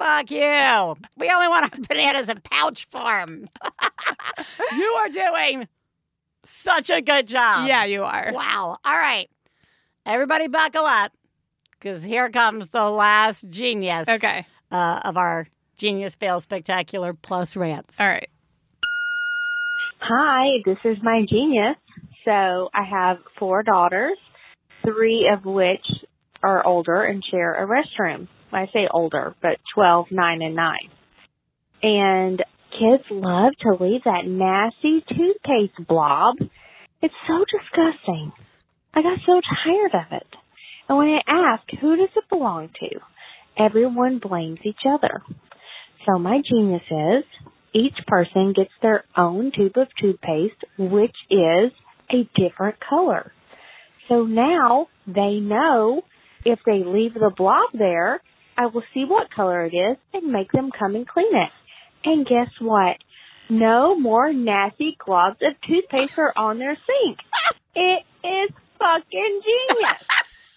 [0.00, 0.96] Fuck you.
[1.18, 3.48] We only want our bananas in pouch form.
[4.76, 5.68] you are doing
[6.46, 7.68] such a good job.
[7.68, 8.30] yeah, you are.
[8.32, 8.78] Wow.
[8.82, 9.28] All right.
[10.06, 11.12] Everybody buckle up
[11.72, 14.46] because here comes the last genius Okay.
[14.72, 18.00] uh, of our Genius Fail Spectacular Plus rants.
[18.00, 18.28] All right.
[20.00, 21.76] Hi, this is my genius.
[22.24, 22.30] So
[22.74, 24.16] I have four daughters,
[24.82, 25.84] three of which
[26.42, 28.28] are older and share a restroom.
[28.52, 30.76] I say older, but 12, 9, and 9.
[31.82, 36.36] And kids love to leave that nasty toothpaste blob.
[37.02, 38.32] It's so disgusting.
[38.92, 40.26] I got so tired of it.
[40.88, 43.00] And when I ask, who does it belong to?
[43.58, 45.22] Everyone blames each other.
[46.06, 47.24] So my genius is
[47.72, 51.70] each person gets their own tube of toothpaste, which is
[52.10, 53.32] a different color.
[54.08, 56.02] So now they know
[56.44, 58.20] if they leave the blob there,
[58.60, 61.50] I will see what color it is and make them come and clean it.
[62.04, 62.98] And guess what?
[63.48, 67.18] No more nasty globs of toothpaste are on their sink.
[67.74, 70.02] It is fucking genius.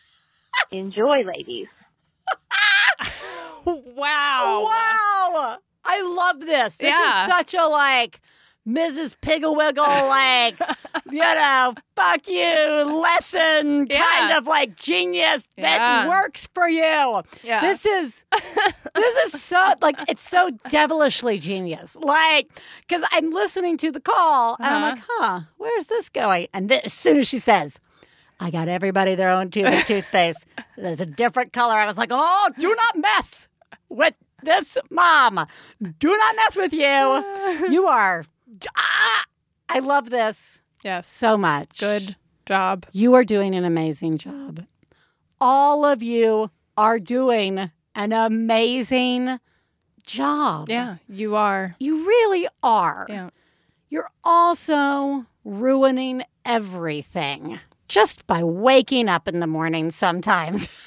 [0.72, 1.68] Enjoy, ladies.
[3.66, 4.66] Wow.
[4.66, 5.58] Wow.
[5.86, 6.76] I love this.
[6.76, 7.24] This Yeah.
[7.24, 8.20] is such a like
[8.68, 9.18] Mrs.
[9.22, 10.56] Pigglewiggle, like,
[11.12, 12.46] you know, fuck you
[13.02, 14.02] lesson Yeah.
[14.02, 16.08] kind of like genius that Yeah.
[16.08, 17.22] works for you.
[17.44, 17.60] Yeah.
[17.62, 18.24] This is
[18.96, 21.96] this is so like it's so devilishly genius.
[21.96, 22.48] Like,
[22.88, 24.92] because I'm listening to the call and I'm Uh-huh.
[24.96, 26.48] like, huh, where's this going?
[26.54, 27.78] And th- as soon as she says,
[28.40, 30.46] I got everybody their own tube of toothpaste.
[30.78, 31.76] There's a different color.
[31.76, 33.48] I was like, oh, do not mess
[33.90, 35.46] with this mom.
[36.00, 37.70] Do not mess with you.
[37.72, 38.26] You are.
[38.78, 39.24] Ah,
[39.70, 41.08] I love this Yes.
[41.08, 41.80] so much.
[41.80, 42.86] Good job.
[42.92, 44.66] You are doing an amazing job.
[45.40, 49.40] All of you are doing an amazing
[50.06, 50.70] job.
[50.70, 51.76] Yeah, you are.
[51.80, 53.06] You really are.
[53.10, 53.30] Yeah.
[53.90, 60.68] You're also ruining everything just by waking up in the morning sometimes.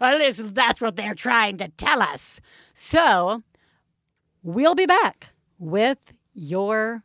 [0.00, 2.40] At least that's what they're trying to tell us.
[2.72, 3.42] So,
[4.42, 5.98] we'll be back with
[6.34, 7.02] your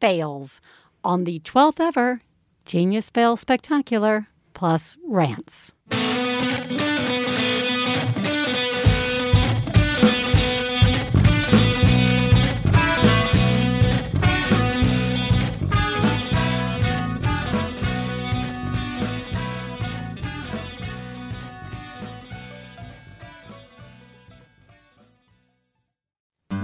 [0.00, 0.60] fails
[1.02, 2.20] on the 12th ever
[2.64, 5.72] Genius Fail Spectacular plus rants.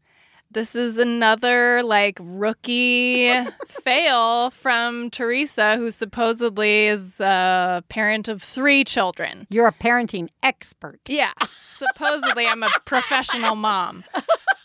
[0.51, 3.31] This is another like rookie
[3.67, 9.47] fail from Theresa, who supposedly is a parent of three children.
[9.51, 11.01] You're a parenting expert.
[11.07, 11.33] Yeah,
[11.77, 14.05] supposedly I'm a professional mom.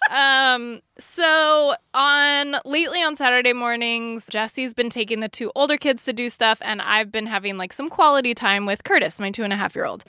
[0.09, 6.13] Um, so on lately on Saturday mornings, Jesse's been taking the two older kids to
[6.13, 9.51] do stuff, and I've been having like some quality time with Curtis, my two and
[9.51, 10.05] a half year old.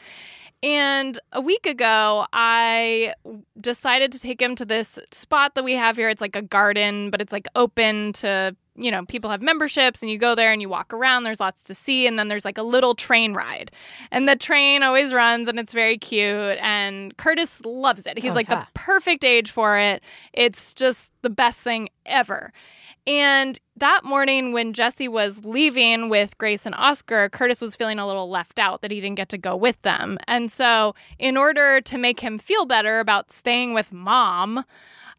[0.64, 3.12] And a week ago, I
[3.60, 6.08] decided to take him to this spot that we have here.
[6.08, 10.10] It's like a garden, but it's like open to, you know, people have memberships and
[10.10, 11.24] you go there and you walk around.
[11.24, 12.06] There's lots to see.
[12.06, 13.72] And then there's like a little train ride.
[14.10, 16.56] And the train always runs and it's very cute.
[16.62, 18.18] And Curtis loves it.
[18.18, 18.60] He's Oh, like yeah.
[18.60, 20.02] the perfect age for it.
[20.32, 22.54] It's just the best thing ever.
[23.06, 28.06] And that morning, when Jesse was leaving with Grace and Oscar, Curtis was feeling a
[28.06, 30.18] little left out that he didn't get to go with them.
[30.28, 34.64] And so, in order to make him feel better about staying with mom,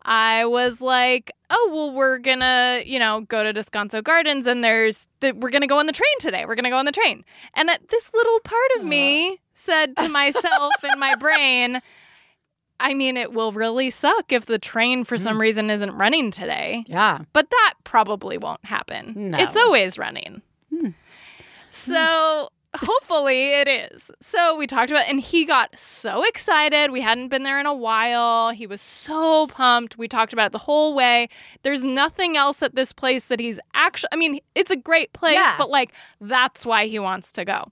[0.03, 5.07] I was like, oh, well, we're gonna, you know, go to Descanso Gardens and there's,
[5.19, 6.45] th- we're gonna go on the train today.
[6.45, 7.25] We're gonna go on the train.
[7.55, 11.81] And that this little part of me said to myself in my brain,
[12.79, 15.41] I mean, it will really suck if the train for some mm.
[15.41, 16.83] reason isn't running today.
[16.87, 17.19] Yeah.
[17.33, 19.31] But that probably won't happen.
[19.31, 19.37] No.
[19.37, 20.41] It's always running.
[20.69, 20.89] Hmm.
[21.71, 24.11] So hopefully it is.
[24.21, 26.91] So we talked about and he got so excited.
[26.91, 28.51] We hadn't been there in a while.
[28.51, 29.97] He was so pumped.
[29.97, 31.29] We talked about it the whole way.
[31.63, 35.35] There's nothing else at this place that he's actually I mean, it's a great place,
[35.35, 35.55] Yeah.
[35.57, 37.71] but like that's why he wants to go.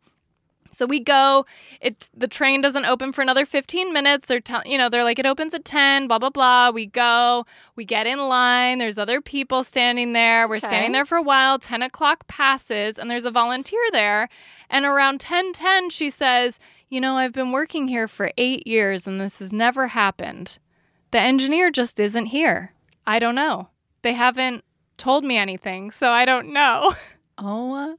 [0.74, 1.46] So we go.
[1.82, 4.26] It the train doesn't open for another 15 minutes.
[4.28, 6.08] They're telling you know they're like it opens at 10.
[6.08, 6.72] Blah blah blah.
[6.72, 7.46] We go.
[7.76, 8.78] We get in line.
[8.80, 10.48] There's other people standing there.
[10.48, 10.68] We're Okay.
[10.68, 11.60] standing there for a while.
[11.60, 14.30] 10 o'clock passes, and there's a volunteer there.
[14.70, 16.60] And around 10:10, she says,
[16.90, 20.58] "You know, I've been working here for eight years, and this has never happened.
[21.12, 22.74] The engineer just isn't here.
[23.06, 23.70] I don't know.
[24.02, 24.64] They haven't
[24.98, 26.94] told me anything, so I don't know."
[27.38, 27.98] Oh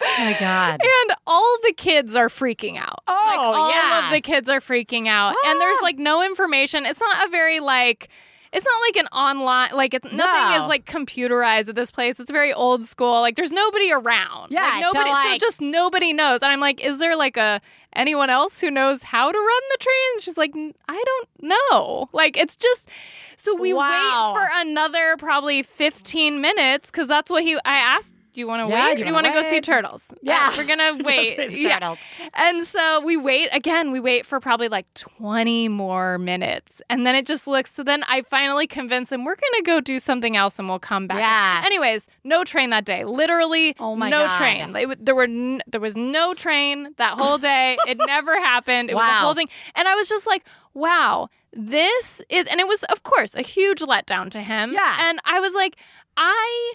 [0.00, 0.80] Oh my God.
[1.00, 3.02] And all the kids are freaking out.
[3.06, 4.06] Oh, like, all yeah.
[4.06, 5.34] of the kids are freaking out.
[5.46, 5.84] And there's ah.
[5.84, 6.86] like no information.
[6.86, 8.08] It's not a very like
[8.52, 10.62] it's not like an online like it's, nothing No.
[10.64, 12.18] is like computerized at this place.
[12.18, 13.20] It's very old school.
[13.20, 14.50] Like there's nobody around.
[14.50, 15.10] Yeah, like, nobody.
[15.10, 16.40] so like- just nobody knows.
[16.42, 17.60] And I'm like, is there like a
[17.94, 19.96] anyone else who knows how to run the train?
[20.14, 20.52] And she's like,
[20.88, 22.08] I don't know.
[22.12, 22.88] Like it's just
[23.36, 24.34] so we Wow.
[24.34, 27.54] wait for another probably 15 minutes because that's what he.
[27.64, 28.12] I asked.
[28.32, 28.98] Do you want to Yeah, wait?
[28.98, 30.12] do you wanna go see turtles?
[30.22, 30.50] Yeah.
[30.52, 31.36] Uh, we're gonna wait.
[31.36, 31.78] Go Yeah.
[31.78, 31.98] turtles.
[32.34, 36.80] And so we wait again, we wait for probably like 20 more minutes.
[36.88, 39.80] And then it just looks so then I finally convince him we're going to go
[39.80, 41.18] do something else and we'll come back.
[41.18, 41.62] Yeah.
[41.66, 43.04] Anyways, no train that day.
[43.04, 44.38] Literally Oh my no God.
[44.38, 44.96] train.
[45.00, 47.76] There were n- there was no train that whole day.
[47.88, 48.90] it never happened.
[48.90, 49.48] It was a whole thing.
[49.74, 53.80] And I was just like, wow, this is and it was of course a huge
[53.80, 54.72] letdown to him.
[54.72, 55.08] Yeah.
[55.08, 55.76] And I was like,
[56.16, 56.74] I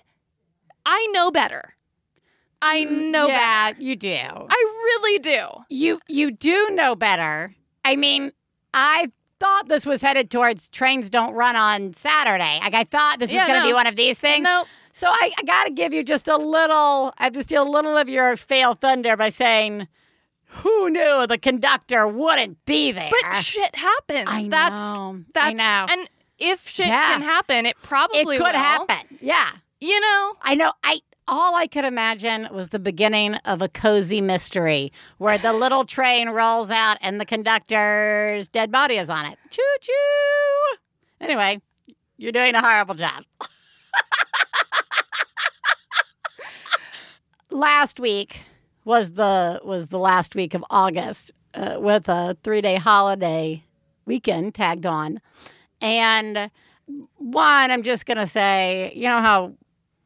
[0.86, 1.76] I know better.
[2.62, 3.38] I mm, know better.
[3.38, 4.16] yeah, you do.
[4.18, 5.46] I really do.
[5.70, 7.54] You you do know better.
[7.84, 8.32] I mean,
[8.74, 12.60] I thought this was headed towards trains don't run on Saturday.
[12.62, 13.70] Like I thought this was Yeah, going to no.
[13.72, 14.44] be one of these things.
[14.44, 14.64] No.
[14.94, 17.14] So I, I got to give you just a little.
[17.18, 19.88] I have to steal a little of your fail thunder by saying,
[20.46, 24.28] "Who knew the conductor wouldn't be there?" But shit happens.
[24.28, 25.24] I that's know.
[25.34, 25.86] that's I know.
[25.90, 27.12] and if shit Yeah.
[27.14, 28.54] can happen, it probably it could will.
[28.54, 29.18] happen.
[29.20, 30.34] Yeah, You know.
[30.42, 30.72] I know.
[30.84, 35.84] I all I could imagine was the beginning of a cozy mystery where the little
[35.96, 39.38] train rolls out and the conductor's dead body is on it.
[39.50, 40.78] Choo choo.
[41.20, 41.62] Anyway,
[42.18, 43.24] you're doing a horrible job.
[47.50, 48.44] last week
[48.84, 53.64] was the was the last week of August uh, with a three day holiday
[54.06, 55.20] weekend tagged on,
[55.82, 56.52] and
[57.18, 59.54] one I'm just gonna say, you know how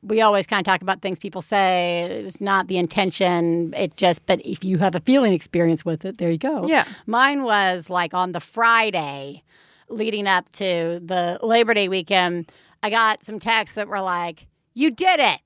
[0.02, 4.26] we always kind of talk about things people say it's not the intention it just
[4.26, 6.86] but if you have a feeling experience with it there you go Yeah.
[7.06, 9.44] mine was like on the friday
[9.90, 14.90] leading up to the labor day weekend i got some texts that were like you
[14.92, 15.40] did it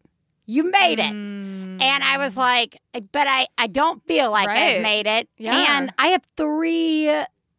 [0.45, 1.81] you made it mm.
[1.81, 2.79] and i was like
[3.11, 4.75] but i i don't feel like Right.
[4.75, 5.77] i've made it Yeah.
[5.77, 7.09] and i have three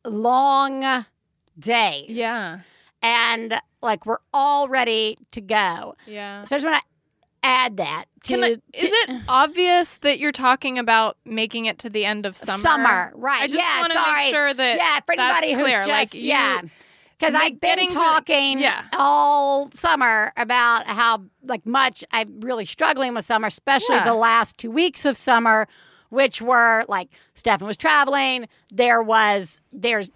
[0.05, 1.05] long
[1.59, 2.61] days Yeah.
[3.03, 6.43] and like we're all ready to go Yeah.
[6.45, 6.89] so I just want to
[7.45, 11.91] add that to, I, to- is it obvious that you're talking about making it to
[11.91, 12.59] the end of summer?
[12.63, 13.43] summer, right?
[13.43, 15.79] I just yeah, want to make sure that yeah, for that's anybody who's clear.
[15.81, 16.63] just like yeah,
[17.19, 18.85] because I've been talking yeah.
[18.95, 24.05] all summer about how like much I'm really struggling with summer, especially Yeah.
[24.05, 25.69] the last two weeks of summer.
[26.15, 28.47] Which were like Stefan was traveling.
[28.71, 30.11] There was there's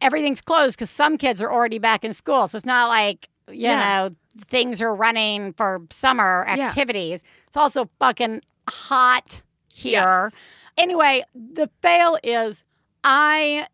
[0.00, 2.46] everything's closed because some kids are already back in school.
[2.48, 4.08] So it's not like you Yeah.
[4.08, 4.16] know
[4.46, 6.64] things are running for summer Yeah.
[6.66, 7.22] activities.
[7.48, 9.42] It's also fucking hot
[9.72, 9.92] here.
[10.32, 10.34] Yes.
[10.78, 12.62] Anyway, the fail is
[13.02, 13.66] I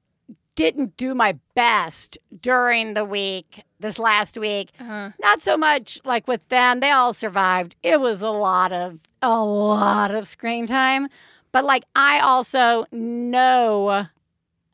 [0.56, 4.70] didn't do my best during the week, this last week.
[4.80, 5.10] Uh-huh.
[5.20, 7.76] Not so much like with them, they all survived.
[7.82, 11.08] It was a lot of, a lot of screen time.
[11.52, 14.06] But like, I also know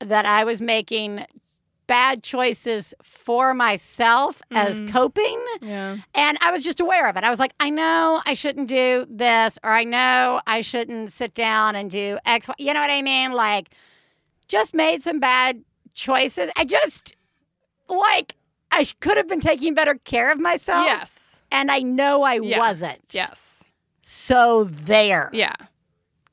[0.01, 1.25] that I was making
[1.87, 4.89] bad choices for myself as Mhm.
[4.91, 5.41] coping.
[5.63, 5.99] Yeah.
[6.15, 7.23] And I was just aware of it.
[7.23, 11.33] I was like, I know I shouldn't do this, or I know I shouldn't sit
[11.35, 12.49] down and do X.
[12.49, 12.55] Y.
[12.59, 13.31] You know what I mean?
[13.33, 13.71] Like,
[14.49, 15.63] just made some bad
[15.95, 16.51] choices.
[16.57, 17.15] I just,
[17.89, 18.35] like,
[18.73, 20.87] I could have been taking better care of myself.
[20.87, 21.41] Yes.
[21.53, 22.59] And I know I Yeah.
[22.59, 23.01] wasn't.
[23.13, 23.63] Yes.
[24.03, 25.31] So there.
[25.33, 25.55] Yeah.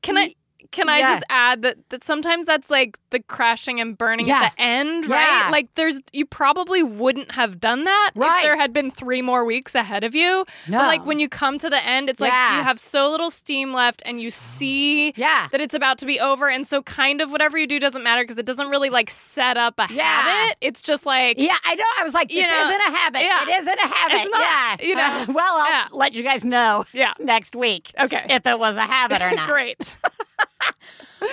[0.04, 0.34] Can I
[0.74, 1.06] can I Yeah.
[1.14, 4.42] just add that that sometimes that's like the crashing and burning Yeah.
[4.44, 5.44] at the end, right?
[5.44, 5.48] Yeah.
[5.50, 8.38] Like there's you probably wouldn't have done that Right.
[8.38, 10.44] if there had been 3 more weeks ahead of you.
[10.68, 10.78] No.
[10.78, 13.72] But like when you come to the end, it's like you have so little steam
[13.72, 15.46] left and you see Yeah.
[15.52, 18.22] that it's about to be over and so kind of whatever you do doesn't matter
[18.24, 20.56] because it doesn't really like set up a habit.
[20.60, 21.84] It's just like Yeah, I know.
[22.00, 23.20] I was like, this You know, isn't a habit.
[23.22, 24.30] It isn't a habit.
[24.32, 24.76] Not, yeah.
[24.88, 25.04] you know.
[25.04, 27.12] Uh, well, I'll let you guys know Yeah.
[27.20, 28.26] next week Okay.
[28.28, 29.48] if it was a habit or not.
[29.48, 29.96] Great.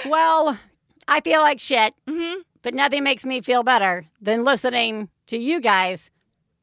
[0.06, 0.58] Well,
[1.08, 2.42] I feel like shit, Mhm.
[2.62, 6.10] but nothing makes me feel better than listening to you guys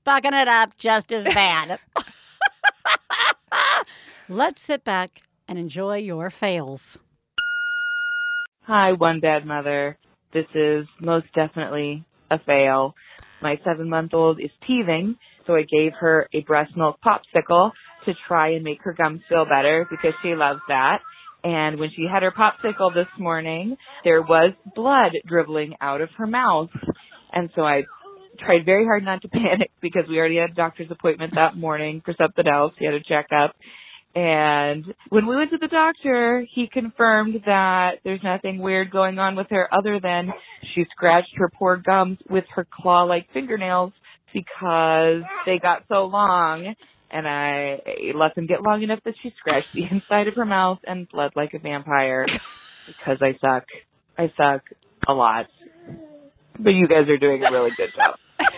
[0.05, 1.79] fucking it up just as bad.
[4.29, 6.99] Let's sit back and enjoy your fails.
[8.67, 9.97] Hi, one bad mother.
[10.33, 12.95] This is most definitely a fail.
[13.41, 17.71] My seven month old is teething, so I gave her a breast milk popsicle
[18.05, 20.99] to try and make her gums feel better because she loves that.
[21.45, 26.27] And when she had her popsicle this morning, there was blood dribbling out of her
[26.27, 26.71] mouth.
[27.33, 27.83] And so I
[28.39, 32.03] tried very hard not to panic because we already had a doctor's appointment that morning
[32.05, 32.75] for something else.
[32.79, 33.55] He had a checkup.
[34.15, 39.37] And when we went to the doctor, he confirmed that there's nothing weird going on
[39.37, 40.33] with her other than
[40.75, 43.93] she scratched her poor gums with her claw-like fingernails
[44.33, 46.75] because they got so long
[47.11, 47.81] and I
[48.15, 51.33] let them get long enough that she scratched the inside of her mouth and bled
[51.37, 52.27] like a vampire
[52.87, 53.65] because I suck.
[54.17, 54.63] I suck
[55.07, 55.47] a lot.
[56.59, 58.17] But you guys are doing a really good job.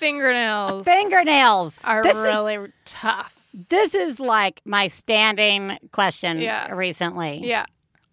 [0.00, 0.84] Fingernails.
[0.84, 3.32] Fingernails are This is- really tough.
[3.68, 6.70] This is like my standing question Yeah.
[6.72, 7.40] recently.
[7.42, 7.64] Yeah.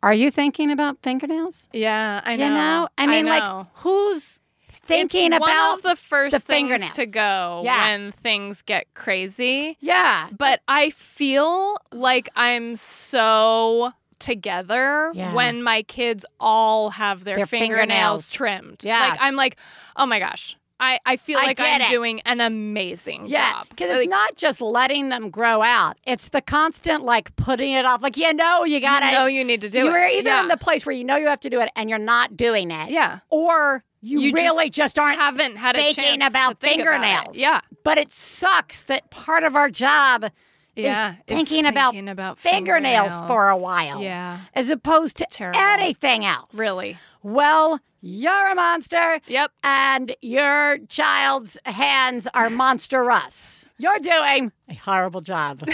[0.01, 1.67] Are you thinking about fingernails?
[1.73, 2.45] Yeah, I know.
[2.45, 2.87] You know?
[2.97, 3.67] I mean, like, know.
[3.75, 4.39] who's
[4.83, 6.95] thinking it's about one of the first the things fingernails?
[6.95, 7.85] to go Yeah.
[7.85, 9.77] when things get crazy.
[9.79, 10.29] Yeah.
[10.37, 15.33] But I feel like I'm so together Yeah.
[15.33, 18.29] when my kids all have their, Their fingernails, fingernails.
[18.29, 18.83] trimmed.
[18.83, 18.99] Yeah.
[19.09, 19.57] Like I'm like,
[19.95, 20.57] oh my gosh.
[20.79, 21.89] I, I feel I like I'm it.
[21.89, 23.67] doing an amazing Yeah, job.
[23.69, 27.85] because it's Like, not just letting them grow out; it's the constant like putting it
[27.85, 28.01] off.
[28.01, 29.11] Like you know, you gotta.
[29.13, 29.91] know you need to do it.
[29.91, 30.41] You're either Yeah.
[30.41, 32.69] in the place where you know you have to do it and you're not doing
[32.71, 32.89] it.
[32.89, 33.19] Yeah.
[33.29, 36.93] or you, You really just, aren't haven't had a thinking chance to about think about
[36.95, 36.99] it.
[37.01, 37.37] fingernails.
[37.37, 37.61] Yeah.
[37.83, 40.29] but it sucks that part of our job
[40.75, 44.01] Yeah, is is thinking, about, thinking about fingernails, for a while.
[44.01, 44.39] Yeah.
[44.53, 45.59] as opposed to terrible.
[45.59, 46.53] anything else.
[46.53, 46.97] Really.
[47.23, 49.19] Well, you're a monster.
[49.27, 49.51] Yep.
[49.63, 53.65] And your child's hands are monstrous.
[53.77, 55.63] You're doing a horrible job.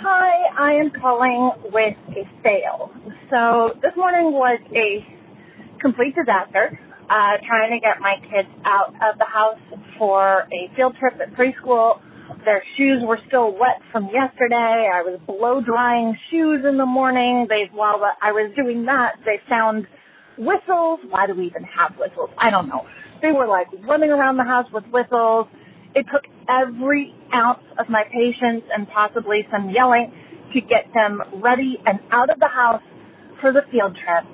[0.00, 2.92] Hi, I am calling with a fail.
[3.30, 5.06] So this morning was a
[5.80, 6.78] complete disaster.
[7.08, 9.58] Uh, trying to get my kids out of the house
[9.98, 12.00] for a field trip at preschool.
[12.44, 14.90] Their shoes were still wet from yesterday.
[14.92, 17.46] I was blow drying shoes in the morning.
[17.48, 19.86] They, while I was doing that, they found
[20.36, 21.00] whistles.
[21.08, 22.28] Why do we even have whistles?
[22.36, 22.86] I don't know.
[23.22, 25.46] They were like running around the house with whistles.
[25.94, 30.12] It took every ounce of my patience and possibly some yelling
[30.52, 32.82] to get them ready and out of the house
[33.40, 34.24] for the field trip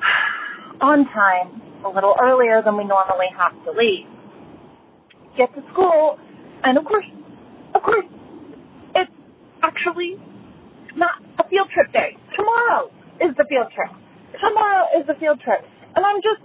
[0.80, 4.06] on time, a little earlier than we normally have to leave.
[5.36, 6.18] Get to school,
[6.64, 7.06] and of course,
[7.74, 8.04] of course,
[8.96, 9.12] it's
[9.62, 10.16] actually
[10.96, 12.16] not a field trip day.
[12.36, 13.90] Tomorrow is the field trip.
[14.40, 15.60] Tomorrow is the field trip.
[15.94, 16.40] And I'm just,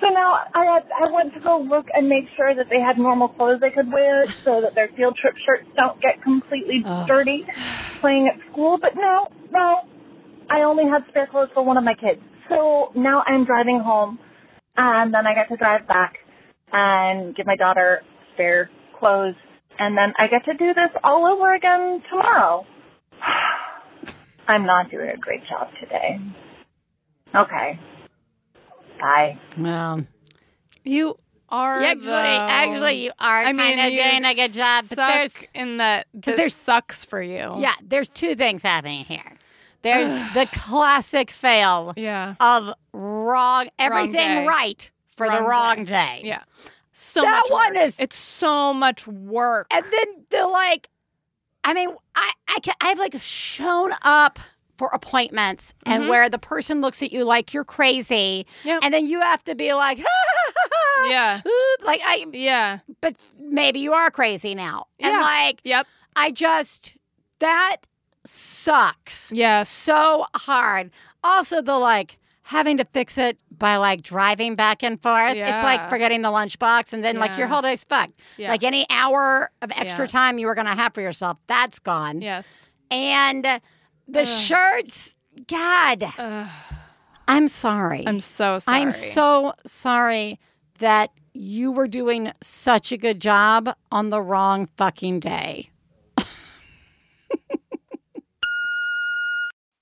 [0.00, 2.98] so now I had, I went to go look and make sure that they had
[2.98, 7.06] normal clothes they could wear so that their field trip shirts don't get completely Ugh.
[7.06, 7.44] dirty
[8.00, 8.78] playing at school.
[8.80, 9.88] But no, no,
[10.50, 12.20] I only had spare clothes for one of my kids.
[12.48, 14.18] So now I'm driving home
[14.76, 16.14] and then I get to drive back
[16.72, 18.02] and give my daughter
[18.34, 19.34] spare clothes
[19.78, 22.64] and then I get to do this all over again tomorrow.
[24.48, 26.18] I'm not doing a great job today.
[27.34, 27.78] Okay.
[29.00, 29.38] Bye.
[29.58, 30.02] well,
[30.84, 31.16] You
[31.48, 32.12] are actually, though.
[32.14, 34.84] actually, you are I mean, kind of doing a good job.
[34.88, 37.56] But there's, suck in that this there's- sucks for you.
[37.58, 39.35] yeah, there's two things happening here.
[39.82, 42.34] There's the classic fail Yeah.
[42.40, 44.46] of wrong, everything day.
[44.46, 45.46] right for the Wrong
[45.78, 46.20] wrong day.
[46.22, 46.22] day.
[46.24, 46.42] Yeah.
[46.92, 47.84] So That much one work.
[47.84, 49.66] is- it's so much work.
[49.70, 50.88] And then the like,
[51.64, 54.38] I mean, I I can, I've like shown up
[54.78, 56.08] for appointments and Mhm.
[56.10, 58.80] where the person looks at you like you're crazy, Yep.
[58.82, 59.98] and then you have to be like,
[61.06, 61.40] Yeah.
[61.82, 62.78] like I, Yeah.
[63.00, 65.20] but maybe you are crazy now, and Yeah.
[65.20, 65.86] like Yep.
[66.14, 66.94] I just
[67.40, 67.78] that
[68.26, 69.62] sucks Yeah.
[69.62, 70.90] so hard.
[71.24, 75.32] Also, the like having to fix it by like driving back and forth.
[75.36, 78.20] It's like forgetting the lunchbox and then like your whole day's fucked.
[78.36, 78.50] Yeah.
[78.50, 80.10] Like any hour of extra Yeah.
[80.12, 82.20] time you were going to have for yourself, that's gone.
[82.22, 82.48] Yes.
[82.88, 83.44] And
[84.06, 84.26] the Ugh.
[84.26, 85.16] shirts,
[85.48, 86.48] God, Ugh.
[87.26, 88.04] I'm sorry.
[88.06, 88.78] I'm so sorry.
[88.80, 90.38] I'm so sorry
[90.78, 95.68] that you were doing such a good job on the wrong fucking day.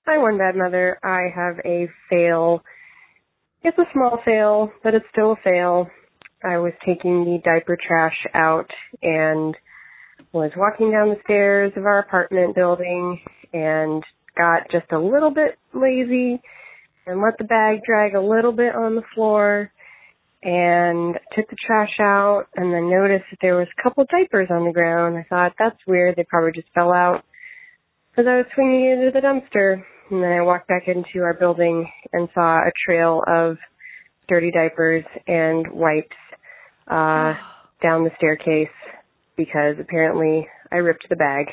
[0.07, 0.99] Hi, One Bad Mother.
[1.03, 2.63] I have a fail.
[3.63, 5.89] It's a small fail, but it's still a fail.
[6.43, 8.69] I was taking the diaper trash out
[9.01, 9.57] and
[10.31, 13.19] was walking down the stairs of our apartment building
[13.51, 14.03] and
[14.37, 16.39] got just a little bit lazy
[17.07, 19.71] and let the bag drag a little bit on the floor
[20.43, 24.65] and took the trash out and then noticed that there was a couple diapers on
[24.65, 25.17] the ground.
[25.17, 26.15] I thought that's weird.
[26.15, 27.23] They probably just fell out
[28.11, 29.81] because I was swinging it into the dumpster.
[30.09, 33.57] And then I walked back into our building and saw a trail of
[34.27, 36.15] dirty diapers and wipes
[36.87, 37.35] uh,
[37.81, 38.69] down the staircase
[39.35, 41.47] because apparently I ripped the bag.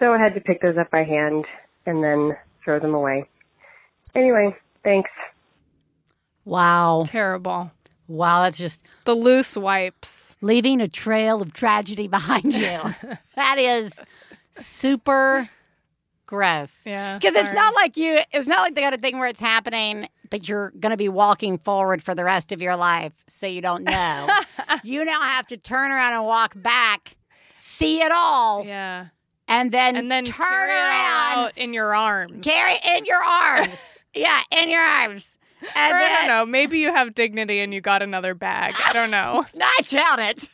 [0.00, 1.46] So I had to pick those up by hand
[1.86, 3.28] and then throw them away.
[4.14, 5.10] Anyway, thanks.
[6.44, 7.04] Wow.
[7.06, 7.70] Terrible.
[8.06, 10.36] Wow, that's just The loose wipes.
[10.40, 12.80] leaving a trail of tragedy behind you.
[13.36, 13.92] that is
[14.50, 15.48] super
[16.86, 17.18] Yeah.
[17.18, 20.08] Because it's not like you, it's not like the kind of thing where it's happening
[20.30, 23.60] but you're going to be walking forward for the rest of your life, so you
[23.60, 24.26] don't know.
[24.82, 27.16] you now have to turn around and walk back,
[27.54, 29.06] see it all, Yeah.
[29.46, 32.44] and then And then turn carry around, out in your arms.
[32.44, 33.98] carry in your arms.
[34.14, 35.38] yeah, in your arms.
[35.76, 36.46] And or I don't know.
[36.46, 38.74] Maybe you have dignity and you got another bag.
[38.84, 39.46] I don't know.
[39.60, 40.48] I doubt it.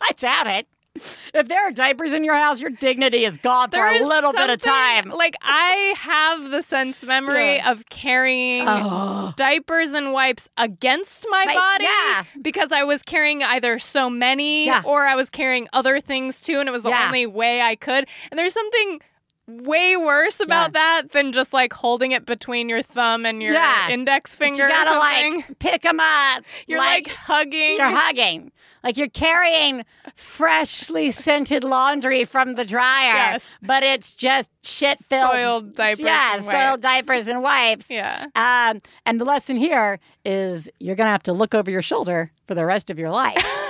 [0.00, 0.68] I doubt it.
[1.34, 4.50] If there are diapers in your house, your dignity is gone for a little bit
[4.50, 5.10] of time.
[5.10, 7.72] Like I have the sense memory Yeah.
[7.72, 9.32] of carrying Oh.
[9.36, 12.22] diapers and wipes against my Right, body yeah.
[12.40, 14.82] because I was carrying either so many Yeah.
[14.84, 18.06] or I was carrying other things too and it was the only way I could.
[18.30, 19.00] And there's something
[19.46, 23.90] way worse about that than just like holding it between your thumb and your Yeah.
[23.90, 26.44] index But finger you gotta like pick them up.
[26.66, 27.76] You're like, hugging.
[27.76, 28.52] You're hugging.
[28.82, 29.84] Like you're carrying
[30.14, 33.44] freshly scented laundry from the dryer, Yes.
[33.62, 36.82] but it's just shit filled Soiled diapers Yeah, and soiled wipes.
[36.82, 37.90] diapers and wipes.
[37.90, 38.26] Yeah.
[38.34, 42.54] Um, and the lesson here is you're gonna have to look over your shoulder for
[42.54, 43.36] the rest of your life.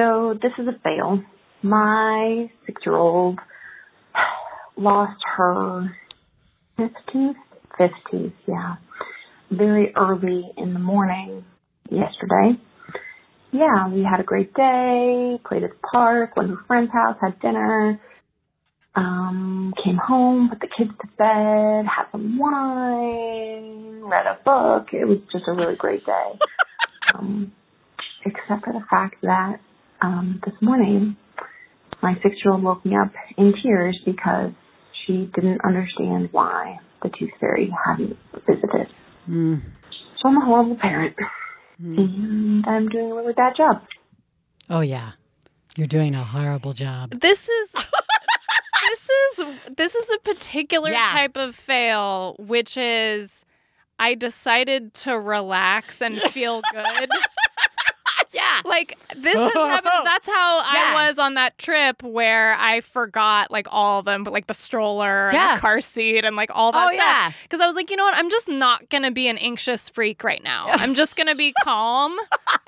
[0.00, 1.22] So this is a fail.
[1.60, 3.38] My six-year-old
[4.78, 5.94] lost her
[6.78, 7.36] fifth tooth,
[7.76, 8.76] fifth tooth, yeah,
[9.50, 11.44] very early in the morning
[11.90, 12.58] yesterday.
[13.52, 17.18] Yeah, we had a great day, played at the park, went to a friend's house,
[17.20, 18.00] had dinner,
[18.94, 24.94] um, came home, put the kids to bed, had some wine, read a book.
[24.94, 26.32] It was just a really great day.
[27.12, 27.50] Um,
[28.24, 29.58] except for the fact that
[30.02, 31.16] um, this morning
[32.02, 34.52] my six year old woke me up in tears because
[35.06, 38.92] she didn't understand why the tooth fairy hadn't visited.
[39.28, 39.62] Mm.
[40.20, 41.16] So I'm a horrible parent.
[41.78, 43.82] And I'm doing a really bad job.
[44.68, 45.12] Oh yeah,
[45.76, 47.18] you're doing a horrible job.
[47.20, 47.72] This is
[48.88, 49.46] this is
[49.76, 51.08] this is a particular Yeah.
[51.12, 53.46] type of fail, which is
[53.98, 57.10] I decided to relax and feel good.
[58.32, 58.60] yeah.
[58.64, 60.04] Like this has happened.
[60.04, 60.94] That's how Yeah.
[60.96, 64.54] I was on that trip where I forgot like all of them, but like the
[64.54, 67.28] stroller and the car seat and like all that Oh, yeah.
[67.30, 67.42] stuff.
[67.42, 68.16] Because I was like, you know what?
[68.16, 70.66] I'm just not gonna be an anxious freak right now.
[70.68, 72.16] I'm just gonna be calm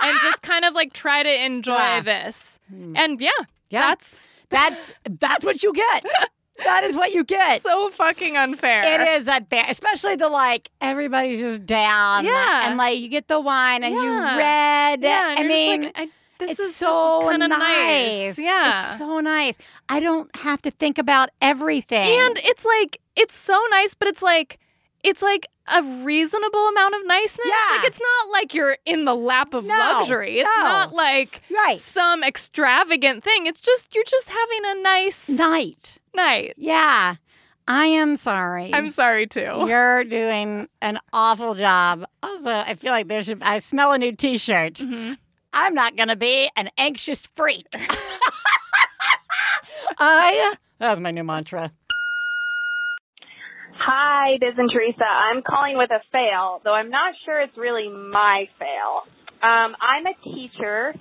[0.01, 2.01] and just kind of like try to enjoy Yeah.
[2.01, 2.59] this.
[2.69, 2.97] Hmm.
[2.97, 3.31] And yeah,
[3.71, 3.81] Yeah.
[3.89, 6.05] that's That's that's what you get.
[6.65, 7.63] That is what you get.
[7.63, 8.83] so fucking unfair.
[9.01, 12.25] It is unfair, especially the like everybody's just down.
[12.25, 12.69] Yeah.
[12.69, 14.37] and like you get the wine and you Yeah.
[14.37, 15.03] read.
[15.03, 17.59] Yeah, and I mean, like, I, this is so kind of nice.
[17.59, 18.39] nice.
[18.39, 19.57] Yeah, it's so nice.
[19.89, 22.05] I don't have to think about everything.
[22.21, 24.59] and it's like it's so nice, but it's like
[25.03, 27.47] it's like a reasonable amount of niceness.
[27.47, 27.77] Yeah.
[27.77, 30.41] like it's not like you're in the lap of No, luxury.
[30.41, 30.63] It's no.
[30.65, 33.47] not like right some extravagant thing.
[33.47, 35.99] It's just you're just having a nice night.
[36.15, 36.55] Night.
[36.57, 37.17] Yeah,
[37.69, 38.71] I am sorry.
[38.75, 39.65] I'm sorry too.
[39.67, 42.05] You're doing an awful job.
[42.23, 43.43] Also, I feel like there should.
[43.43, 44.75] I smell a new T-shirt.
[44.75, 45.17] Mhm.
[45.53, 47.67] I'm not gonna be an anxious freak.
[49.99, 50.55] I.
[50.79, 51.73] That was my new mantra.
[53.85, 55.05] Hi, this is Teresa.
[55.05, 59.03] I'm calling with a fail, though I'm not sure it's really my fail.
[59.43, 60.95] Um, I'm a teacher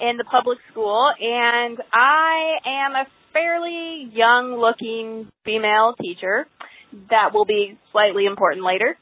[0.00, 3.06] in the public school, and I am a
[3.38, 6.46] fairly young-looking female teacher
[7.10, 8.96] that will be slightly important later.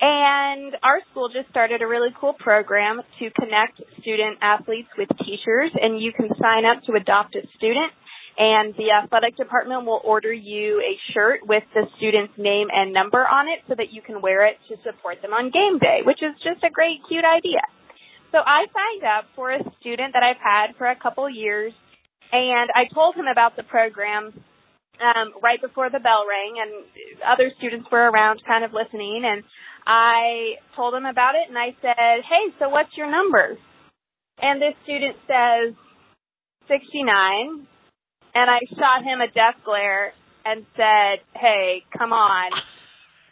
[0.00, 5.72] And our school just started a really cool program to connect student athletes with teachers,
[5.74, 7.92] and you can sign up to adopt a student
[8.38, 13.20] and the athletic department will order you a shirt with the student's name and number
[13.20, 16.22] on it so that you can wear it to support them on game day, which
[16.22, 17.60] is just a great, cute idea.
[18.32, 21.74] So I signed up for a student that I've had for a couple years,
[22.32, 24.32] and I told him about the program
[25.00, 26.70] um, right before the bell rang, and
[27.26, 29.42] other students were around kind of listening, and
[29.86, 33.56] I told him about it, and I said, hey, so what's your number?
[34.42, 35.74] And this student says,
[36.68, 37.66] 69,
[38.34, 40.12] and I shot him a death glare
[40.44, 42.52] and said, "Hey, come on."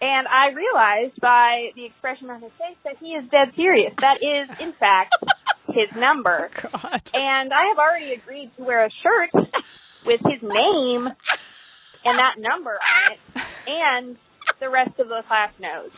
[0.01, 3.92] And I realized by the expression on his face that he is dead serious.
[3.99, 5.16] That is, in fact,
[5.79, 6.51] his number.
[6.74, 7.11] Oh, God.
[7.14, 9.31] And I have already agreed to wear a shirt
[10.05, 14.16] with his name and that number on it, and
[14.61, 15.91] the rest of the class knows.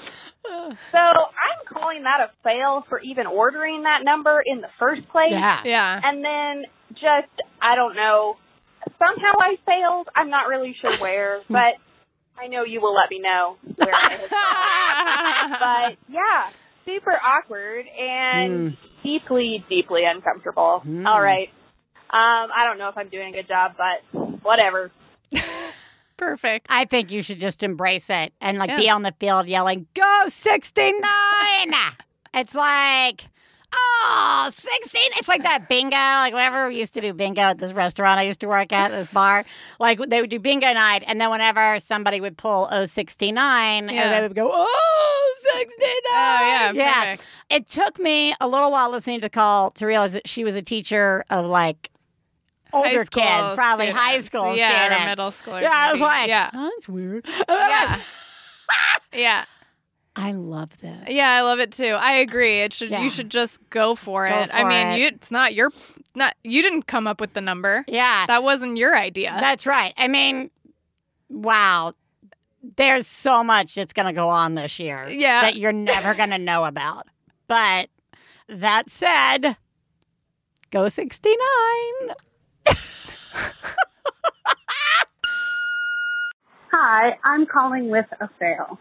[0.44, 5.30] So I'm calling that a fail for even ordering that number in the first place.
[5.32, 5.60] Yeah.
[5.64, 6.00] Yeah.
[6.02, 8.36] And then just, I don't know,
[8.98, 10.08] somehow I failed.
[10.14, 11.74] I'm not really sure where, but
[12.38, 15.98] I know you will let me know where I have failed.
[16.08, 16.48] But yeah,
[16.84, 18.89] super awkward and hmm.
[19.02, 20.82] Deeply, deeply uncomfortable.
[20.86, 21.06] Mm.
[21.06, 21.48] All right.
[22.12, 24.90] Um, I don't know if I'm doing a good job, but whatever.
[26.16, 26.66] Perfect.
[26.68, 28.76] I think you should just embrace it and like Yeah.
[28.78, 31.00] be on the field yelling, "Go 69!"
[32.34, 33.24] it's like,
[33.72, 35.00] oh, 16.
[35.16, 38.24] It's like that bingo, like whenever we used to do bingo at this restaurant I
[38.24, 39.44] used to work at, this bar.
[39.78, 44.02] Like they would do bingo night, and then whenever somebody would pull 069, Yeah.
[44.02, 45.29] and they would go, oh,
[45.60, 45.80] 69.
[46.06, 47.04] Oh, yeah, yeah.
[47.04, 47.28] perfect.
[47.50, 50.62] It took me a little while listening to call to realize that she was a
[50.62, 51.90] teacher of like
[52.72, 55.02] older school kids, probably high school yeah, students.
[55.02, 55.62] or middle schoolers.
[55.62, 57.26] Yeah, I was like, yeah, that's weird.
[57.48, 58.00] yeah,
[59.12, 59.44] yeah,
[60.16, 61.08] I love this.
[61.08, 61.30] yeah.
[61.30, 61.96] I love it too.
[61.98, 62.60] I agree.
[62.60, 63.02] It should Yeah.
[63.02, 64.50] you should just go for Go it.
[64.52, 64.98] I mean, it.
[65.00, 65.72] you it's not your
[66.14, 67.84] not you didn't come up with the number.
[67.88, 68.26] Yeah.
[68.26, 69.36] That wasn't your idea.
[69.38, 69.94] That's right.
[69.96, 70.50] I mean,
[71.28, 71.94] wow.
[72.62, 75.42] There's so much that's going to go on this year Yeah.
[75.42, 77.06] that you're never going to know about.
[77.48, 77.88] But
[78.48, 79.56] that said,
[80.70, 81.36] go 69.
[86.72, 88.78] Hi, I'm calling with a fail.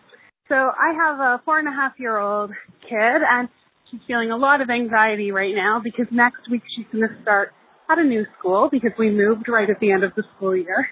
[0.47, 2.51] So I have a four and a half year old
[2.81, 3.49] kid and
[3.89, 7.53] she's feeling a lot of anxiety right now because next week she's going to start
[7.89, 10.89] at a new school because we moved right at the end of the school year.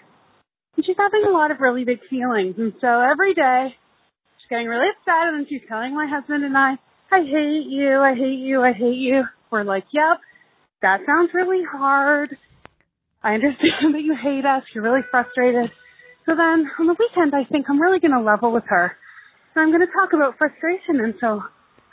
[0.77, 2.55] And she's having a lot of really big feelings.
[2.57, 3.75] And so every day
[4.37, 6.77] she's getting really upset and then she's telling my husband and I,
[7.11, 9.23] I hate you, I hate you, I hate you.
[9.51, 10.21] We're like, yep,
[10.81, 12.37] that sounds really hard.
[13.23, 14.63] I understand that you hate us.
[14.73, 15.71] You're really frustrated.
[16.25, 18.95] So then on the weekend, I think I'm really going to level with her.
[19.55, 20.99] And I'm going to talk about frustration.
[20.99, 21.41] And so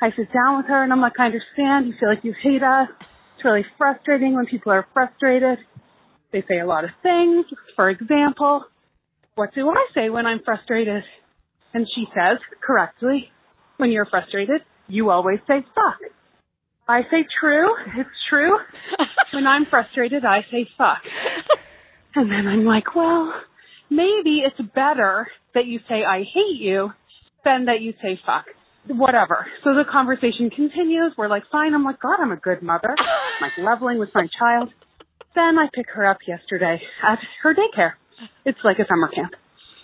[0.03, 1.87] I sit down with her and I'm like, I understand.
[1.87, 2.89] You feel like you hate us.
[3.01, 5.59] It's really frustrating when people are frustrated.
[6.33, 7.47] They say a lot of things.
[7.77, 8.65] For example,
[9.35, 11.03] what do I say when I'm frustrated?
[11.73, 13.31] And she says correctly,
[13.79, 15.99] when you're frustrated, you always say fuck.
[16.87, 17.75] I say true.
[17.97, 18.59] It's true.
[19.33, 21.03] when I'm frustrated, I say fuck.
[22.15, 23.33] And then I'm like, well,
[23.91, 26.93] maybe it's better that you say I hate you
[27.45, 28.45] than that you say fuck.
[28.87, 29.47] Whatever.
[29.65, 31.15] So the conversation continues.
[31.17, 31.75] We're like, fine.
[31.75, 32.95] I'm like, God, I'm a good mother.
[32.99, 33.07] I'm
[33.41, 34.73] like leveling with my child.
[35.35, 37.95] Then I pick her up yesterday at her daycare.
[38.45, 39.33] It's like a summer camp.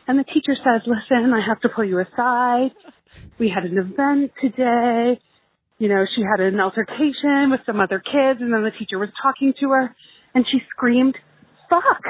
[0.06, 2.70] And the teacher says, listen, I have to pull you aside.
[3.38, 5.20] We had an event today.
[5.78, 9.08] You know, she had an altercation with some other kids and then the teacher was
[9.22, 9.94] talking to her
[10.34, 11.16] and she screamed,
[11.68, 12.02] fuck,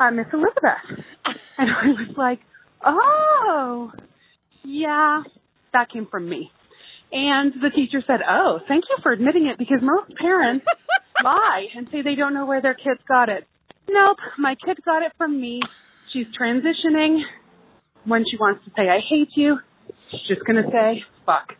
[0.00, 1.06] uh, Miss Elizabeth.
[1.56, 2.40] And I was like,
[2.84, 3.92] oh,
[4.64, 5.22] yeah,
[5.72, 6.50] that came from me.
[7.12, 10.66] And the teacher said, oh, thank you for admitting it because most parents
[11.22, 13.46] lie and say they don't know where their kids got it.
[13.88, 15.60] Nope, my kid got it from me.
[16.12, 17.22] She's transitioning.
[18.04, 19.58] When she wants to say, I hate you,
[20.10, 21.54] she's just going to say, fuck.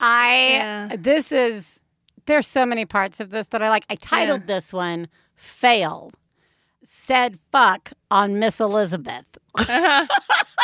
[0.00, 1.84] I, this is,
[2.26, 3.84] there's so many parts of this that I like.
[3.90, 6.12] I titled this one Fail.
[6.82, 9.26] Said fuck on Miss Elizabeth.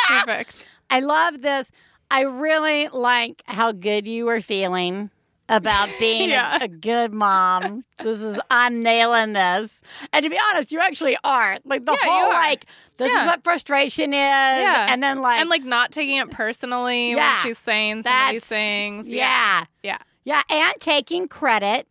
[0.07, 0.67] Perfect.
[0.89, 1.69] I love this.
[2.09, 5.11] I really like how good you were feeling
[5.49, 6.57] about being Yeah.
[6.61, 7.83] a, a good mom.
[7.99, 9.79] This is I'm nailing this.
[10.13, 11.57] And to be honest, you actually are.
[11.65, 12.65] Like the Yeah, whole like
[12.97, 13.21] this Yeah.
[13.21, 14.17] is what frustration is.
[14.17, 14.87] Yeah.
[14.89, 17.35] And then like and like not taking it personally Yeah.
[17.35, 19.07] when she's saying some of these things.
[19.07, 19.65] yeah.
[19.83, 19.97] Yeah.
[20.23, 21.87] Yeah, and taking credit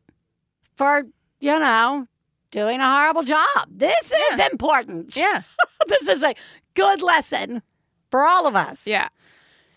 [0.77, 1.05] for,
[1.39, 2.09] you know,
[2.51, 3.47] doing a horrible job.
[3.71, 5.17] This is important.
[5.17, 5.43] Yeah.
[5.87, 6.35] this is a
[6.75, 7.63] good lesson
[8.11, 8.83] for all of us.
[8.85, 9.09] Yeah.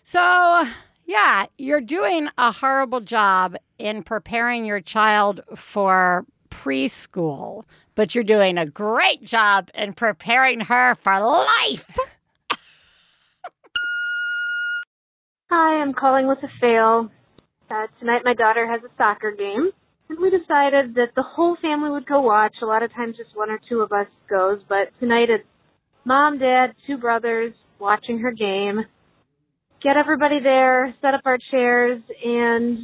[0.02, 0.66] So,
[1.06, 7.64] yeah, you're doing a horrible job in preparing your child for preschool,
[7.94, 11.96] but you're doing a great job in preparing her for life.
[15.50, 17.10] Hi, I'm calling with a fail.
[17.70, 19.70] Uh, tonight my daughter has a soccer game,
[20.08, 22.54] and we decided that the whole family would go watch.
[22.62, 25.44] A lot of times just one or two of us goes, but tonight it's
[26.04, 28.84] mom, dad, two brothers watching her game.
[29.82, 32.78] Get everybody there, set up our chairs, and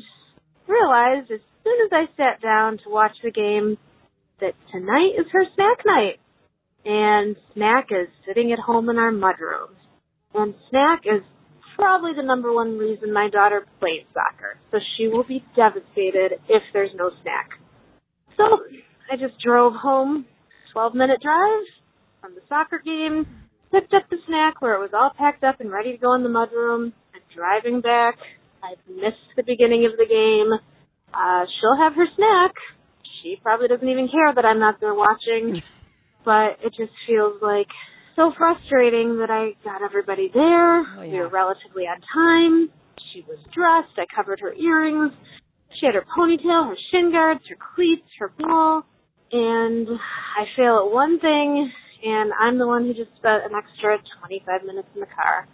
[0.69, 3.79] realized as soon as I sat down to watch the game
[4.41, 6.21] that tonight is her snack night.
[6.87, 9.71] And Snack is sitting at home in our mudroom.
[10.35, 11.23] And Snack is
[11.77, 14.59] probably the number one reason my daughter plays soccer.
[14.71, 17.51] So she will be devastated if there's no snack.
[18.37, 18.45] So
[19.11, 20.27] I just drove home,
[20.73, 21.65] 12 minute drive
[22.21, 23.27] from the soccer game,
[23.71, 26.23] picked up the snack where it was all packed up and ready to go in
[26.23, 26.93] the mudroom.
[27.15, 28.17] I'm driving back.
[28.65, 30.51] I've missed the beginning of the game.
[31.13, 32.53] Uh, she'll have her snack.
[33.23, 35.63] She probably doesn't even care that I'm not there watching.
[36.25, 37.69] but it just feels like
[38.17, 40.83] so frustrating that I got everybody there.
[41.13, 42.73] We were relatively on time.
[43.13, 43.99] She was dressed.
[43.99, 45.13] I covered her earrings.
[45.79, 48.83] She had her ponytail, her shin guards, her cleats, her ball.
[49.33, 51.71] And I fail at one thing
[52.05, 55.49] and I'm the one who just spent an extra 25 minutes in the car.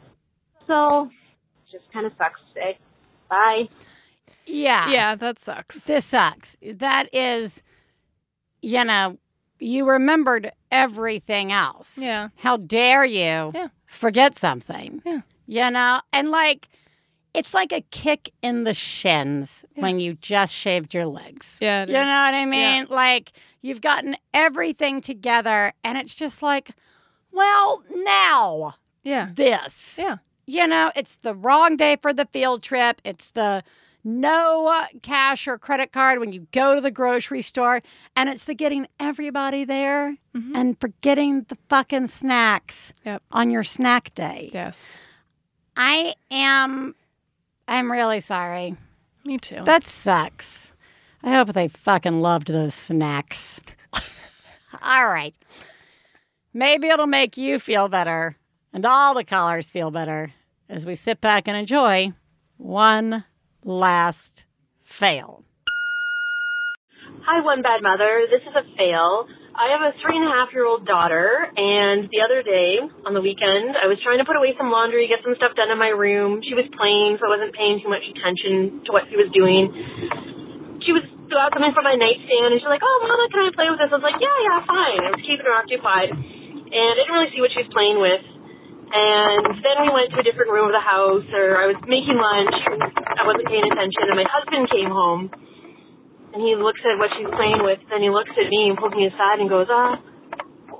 [0.66, 2.78] So, it just kind of sucks today.
[3.30, 3.68] Bye.
[4.46, 4.90] Yeah.
[4.90, 5.84] Yeah, that sucks.
[5.84, 6.56] This sucks.
[6.62, 7.62] That is,
[8.60, 9.18] you know,
[9.60, 11.96] you remembered everything else.
[11.96, 12.28] Yeah.
[12.36, 13.68] How dare you Yeah.
[13.86, 15.00] forget something?
[15.06, 15.20] Yeah.
[15.46, 16.68] You know, and like,
[17.32, 21.58] it's like a kick in the shins when you just shaved your legs.
[21.60, 22.86] Yeah, it You know what I mean?
[22.90, 26.70] Like, you've gotten everything together, and it's just like,
[27.30, 28.74] well, now
[29.04, 29.28] Yeah.
[29.32, 29.96] this.
[29.96, 30.16] Yeah.
[30.46, 33.00] You know, it's the wrong day for the field trip.
[33.04, 33.62] It's the
[34.02, 37.82] no cash or credit card when you go to the grocery store.
[38.16, 40.56] And it's the getting everybody there mm-hmm.
[40.56, 43.22] and forgetting the fucking snacks Yep.
[43.30, 44.50] on your snack day.
[44.52, 44.96] Yes.
[45.76, 46.94] I am,
[47.68, 48.76] I'm really sorry.
[49.24, 49.62] Me too.
[49.64, 50.72] That sucks.
[51.22, 53.60] I hope they fucking loved those snacks.
[54.82, 55.34] all right.
[56.52, 58.36] Maybe it'll make you feel better
[58.72, 60.32] and all the callers feel better
[60.68, 62.12] as we sit back and enjoy
[62.56, 63.24] one
[63.64, 64.44] last
[64.82, 65.42] fail.
[67.26, 68.26] Hi, One Bad Mother.
[68.30, 69.28] This is a fail.
[69.54, 73.12] I have a three and a half year old daughter, and the other day on
[73.12, 75.76] the weekend, I was trying to put away some laundry, get some stuff done in
[75.76, 76.40] my room.
[76.40, 79.68] She was playing, so I wasn't paying too much attention to what she was doing.
[80.86, 83.68] She was got something from my nightstand, and she's like, "Oh, Mama, can I play
[83.70, 86.94] with this?" I was like, "Yeah, yeah, fine." I was keeping her occupied, and I
[86.98, 88.22] didn't really see what she was playing with.
[88.90, 92.18] And then we went to a different room of the house, or I was making
[92.18, 92.56] lunch,
[93.06, 95.30] I wasn't paying attention, and my husband came home.
[96.34, 98.94] And he looks at what she's playing with, then he looks at me and pulls
[98.94, 99.98] me aside and goes, uh,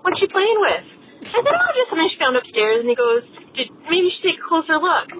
[0.02, 0.84] what's she playing with?
[1.22, 2.82] I said, oh, just something she found upstairs.
[2.82, 3.22] And he goes,
[3.86, 5.10] maybe you should take a closer look.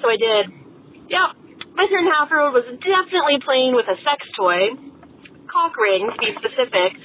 [0.00, 0.44] So I did.
[1.08, 1.28] Yep.
[1.76, 4.72] My three and a half year old was definitely playing with a sex toy,
[5.46, 6.98] cock ring to be specific,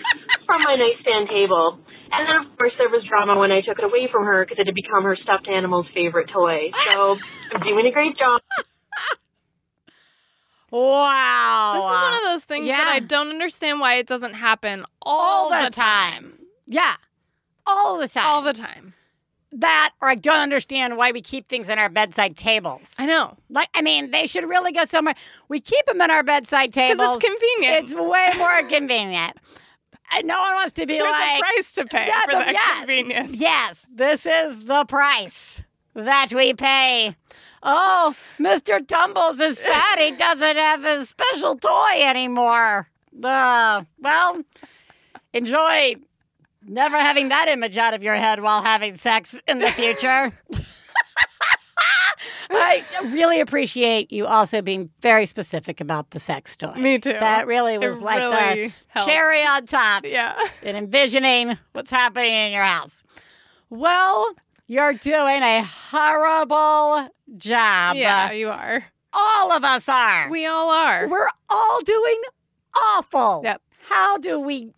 [0.48, 1.80] from my nightstand table.
[2.16, 4.60] And then, of course, there was drama when I took it away from her because
[4.60, 6.70] it had become her stuffed animal's favorite toy.
[6.92, 7.18] So
[7.54, 8.42] I'm doing a great job.
[10.70, 11.74] Wow.
[11.76, 12.94] This is one of those things that Yeah.
[12.94, 16.40] I don't understand why it doesn't happen all, All the time.
[16.68, 16.96] Yeah.
[17.68, 18.26] All the time.
[18.26, 18.94] All the time.
[19.52, 22.96] That, or I don't understand why we keep things in our bedside tables.
[22.98, 23.38] I know.
[23.52, 25.14] Like, I mean, they should really go somewhere.
[25.48, 26.98] We keep them in our bedside tables.
[26.98, 27.84] Because it's convenient.
[27.84, 29.38] It's way more convenient.
[30.24, 32.38] No one wants to be like There's like a price to pay Yeah, for the-
[32.40, 32.78] that yeah.
[32.80, 33.32] convenience.
[33.34, 35.62] Yes, this is the price
[35.96, 37.16] that we pay.
[37.64, 38.86] Oh, Mr.
[38.86, 42.90] Tumbles is sad he doesn't have his special toy anymore.
[43.24, 44.42] Uh, well,
[45.34, 45.96] enjoy
[46.66, 50.32] never having that image out of your head while having sex in the future.
[52.50, 56.74] I really appreciate you also being very specific about the sex toy.
[56.76, 57.14] Me too.
[57.14, 59.10] That really was It like really the helped.
[59.10, 60.36] cherry on top Yeah.
[60.64, 63.04] in envisioning what's happening in your house.
[63.70, 64.34] Well,
[64.68, 67.96] you're doing a horrible job.
[67.96, 68.86] Yeah, you are.
[69.14, 70.30] All of us are.
[70.30, 71.08] We all are.
[71.08, 72.22] We're all doing
[72.76, 73.42] awful.
[73.44, 73.62] Yep.
[73.90, 74.74] How do we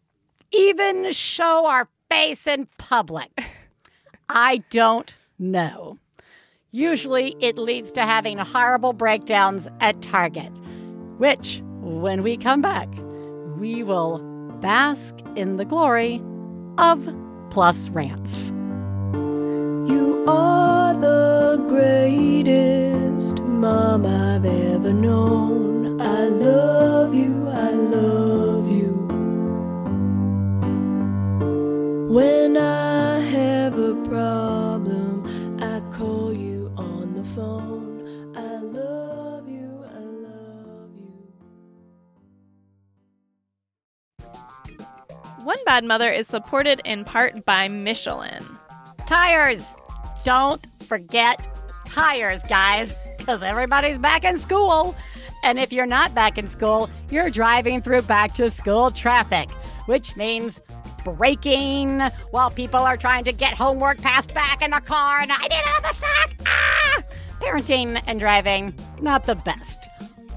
[0.52, 3.32] even show our face in public?
[4.30, 5.98] I don't know.
[6.76, 10.52] Usually it leads to having horrible breakdowns at Target,
[11.20, 12.90] which, when we come back,
[13.58, 14.20] we will
[14.60, 16.22] bask in the glory
[16.78, 17.16] of
[17.50, 18.50] Plus Rants.
[19.90, 26.02] You are the greatest mom I've ever known.
[26.02, 27.35] I love you,
[45.56, 48.44] One Bad Mother is supported in part by Michelin.
[49.08, 49.74] Tires.
[50.26, 51.48] Don't forget
[51.86, 54.94] tires, guys, because everybody's back in school.
[55.46, 59.50] And if you're not back in school, you're driving through back to school traffic,
[59.86, 60.60] which means
[61.06, 62.02] braking
[62.32, 65.22] while people are trying to get homework passed back in the car.
[65.22, 66.38] And I need another snack.
[66.46, 67.02] Ah!
[67.40, 69.80] Parenting and driving, not the best.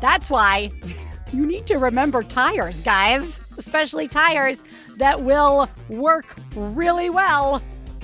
[0.01, 0.71] That's why
[1.33, 4.63] you need to remember tires, guys, especially tires
[4.99, 7.61] that will work really well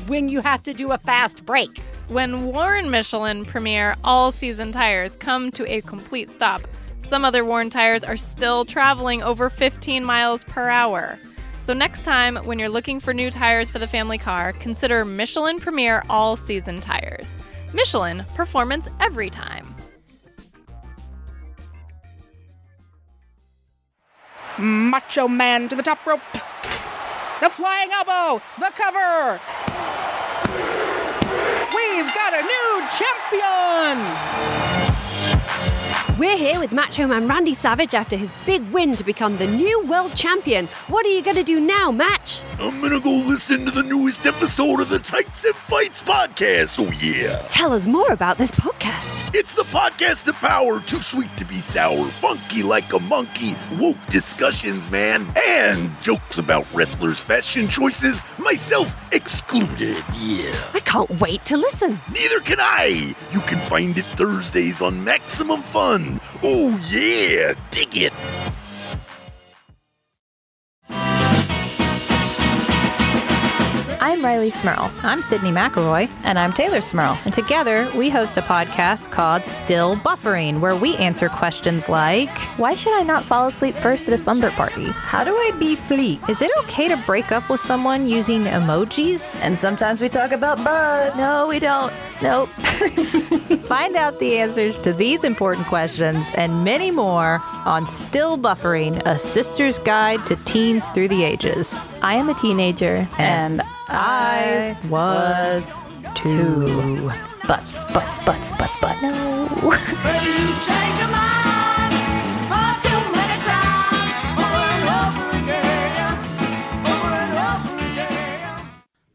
[0.07, 1.79] when you have to do a fast break.
[2.09, 6.63] When Warren Michelin Premier all season tires come to a complete stop,
[7.03, 11.19] some other Warren tires are still traveling over 15 miles per hour.
[11.63, 15.59] So next time when you're looking for new tires for the family car, consider Michelin
[15.61, 17.31] Premier all season tires.
[17.73, 19.75] Michelin, performance every time.
[24.59, 26.21] Macho Man to the top rope.
[27.45, 29.39] The flying elbow, the cover.
[31.77, 34.84] We've got a new champion.
[36.17, 39.85] We're here with Macho Man Randy Savage after his big win to become the new
[39.87, 40.69] world champion.
[40.87, 42.41] What are you going to do now, Match?
[42.61, 46.79] I'm gonna go listen to the newest episode of the Tights and Fights podcast.
[46.79, 47.45] Oh, yeah.
[47.49, 49.35] Tell us more about this podcast.
[49.35, 53.97] It's the podcast of power, too sweet to be sour, funky like a monkey, woke
[54.09, 59.97] discussions, man, and jokes about wrestlers' fashion choices, myself excluded.
[60.15, 60.55] Yeah.
[60.75, 61.99] I can't wait to listen.
[62.13, 63.17] Neither can I.
[63.33, 66.04] You can find it Thursdays on Maximum Fun.
[66.47, 67.55] Oh, yeah.
[67.71, 68.13] Dig it.
[74.01, 74.93] I'm Rileigh Smirl.
[75.03, 76.11] I'm Sydnee McElroy.
[76.25, 77.19] And I'm Teylor Smirl.
[77.25, 82.29] And together we host a podcast called Still Buffering, where we answer questions like
[82.59, 84.85] Why should I not fall asleep first at a slumber party?
[84.89, 86.21] How do I be fleet?
[86.29, 89.41] Is it okay to break up with someone using emojis?
[89.41, 91.17] And sometimes we talk about butts.
[91.17, 91.91] No, we don't.
[92.25, 92.49] Nope.
[93.69, 99.19] Find out the answers to these important questions and many more on Still Buffering, a
[99.19, 101.75] sister's guide to teens through the ages.
[102.01, 103.07] I am a teenager.
[103.19, 105.75] And I was
[106.15, 107.11] two.
[107.47, 109.03] Butts, butts, butts, butts, butts.
[109.03, 109.79] No.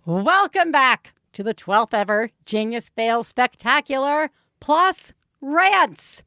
[0.06, 4.30] Welcome back to the 12th ever Genius Fail Spectacular
[4.60, 6.22] plus Rants.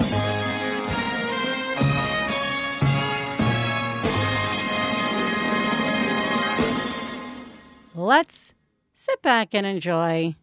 [7.95, 8.55] Let's
[8.95, 10.35] sit back and enjoy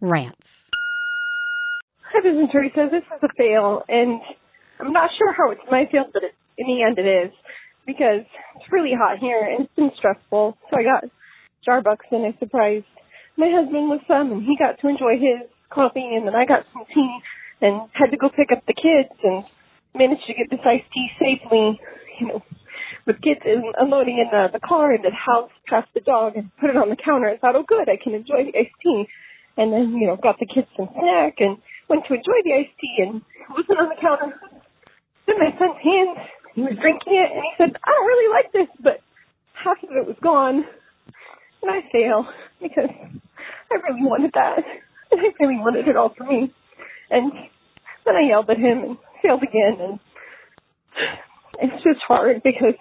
[0.00, 0.70] rants.
[2.14, 2.88] Hi, this is Teresa.
[2.90, 4.22] This is a fail, and
[4.80, 7.30] I'm not sure how it's my fail, but it, in the end it is
[7.84, 8.24] because
[8.56, 10.56] it's really hot here and it's been stressful.
[10.70, 11.04] So I got
[11.68, 12.86] Starbucks and I surprised
[13.36, 16.66] my husband was some, and he got to enjoy his coffee, and then I got
[16.72, 17.18] some tea
[17.60, 19.44] and had to go pick up the kids and
[19.94, 21.80] managed to get this iced tea safely,
[22.20, 22.42] you know,
[23.06, 26.50] with kids in, unloading in the, the car into the house past the dog and
[26.58, 27.28] put it on the counter.
[27.28, 29.06] I thought, oh good, I can enjoy the iced tea.
[29.56, 31.58] And then, you know, got the kids some snack and
[31.88, 34.34] went to enjoy the iced tea and it wasn't on the counter.
[35.26, 36.18] Then my son's hands,
[36.54, 38.98] he was drinking it and he said, I don't really like this, but
[39.52, 40.64] half of it was gone.
[41.62, 42.26] And I fail
[42.60, 42.90] because
[43.74, 44.58] I really wanted that.
[45.10, 46.52] And I really wanted it all for me.
[47.10, 47.32] And
[48.04, 49.98] then I yelled at him and failed again and
[51.60, 52.74] it's just hard because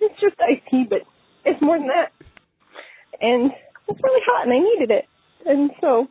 [0.00, 0.36] it's just
[0.70, 1.00] tea, but
[1.44, 2.12] it's more than that.
[3.20, 3.50] And
[3.88, 5.04] it's really hot and I needed it.
[5.46, 6.06] And so,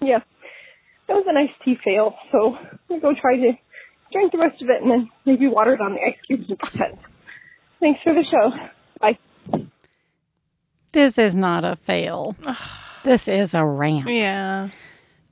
[0.00, 0.20] yeah,
[1.06, 2.14] that was a nice tea fail.
[2.32, 3.52] So I'm going to go try to
[4.12, 6.58] drink the rest of it and then maybe water it on the ice cubes and
[6.58, 6.98] pretend.
[7.80, 8.77] Thanks for the show.
[10.92, 12.36] This is not a fail.
[13.04, 14.08] this is a rant.
[14.08, 14.68] Yeah.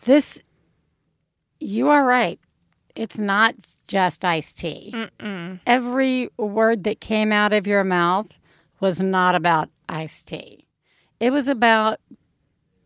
[0.05, 0.43] This,
[1.61, 2.39] you are right.
[2.95, 3.55] It's not
[3.89, 4.93] just iced tea.
[4.95, 5.61] Mm-mm.
[5.67, 8.39] Every word that came out of your mouth
[8.81, 10.67] was not about iced tea.
[11.21, 11.99] It was about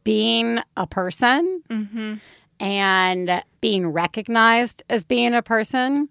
[0.05, 2.15] being a person Mm-hmm.
[2.61, 6.09] and being recognized as being a person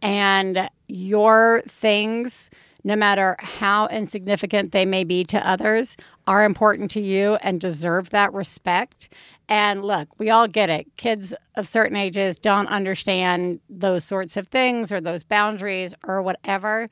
[0.00, 2.50] and your things
[2.84, 8.10] no matter how insignificant they may be to others are important to you and deserve
[8.10, 9.08] that respect
[9.48, 14.48] and look we all get it kids of certain ages don't understand those sorts of
[14.48, 16.88] things or those boundaries or whatever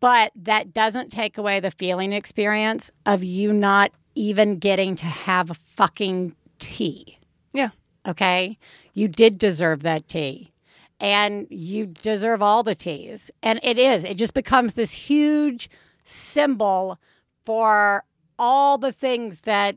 [0.00, 5.50] but that doesn't take away the feeling experience of you not even getting to have
[5.50, 7.18] a fucking tea
[7.52, 7.70] Yeah.
[8.06, 8.58] okay?
[8.94, 10.52] You did deserve that tea.
[11.00, 13.30] And you deserve all the teas.
[13.42, 15.70] And it is, it just becomes this huge
[16.04, 16.98] symbol
[17.44, 18.04] for
[18.38, 19.76] all the things that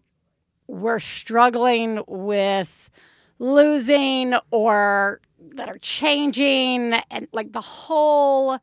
[0.68, 2.90] we're struggling with
[3.40, 5.20] losing or
[5.56, 8.60] that are changing and like the whole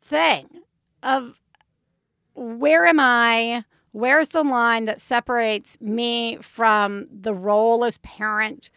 [0.00, 0.48] thing
[1.02, 1.34] of
[2.34, 3.64] where am I?
[3.92, 8.70] Where's the line that separates me from the role as parent?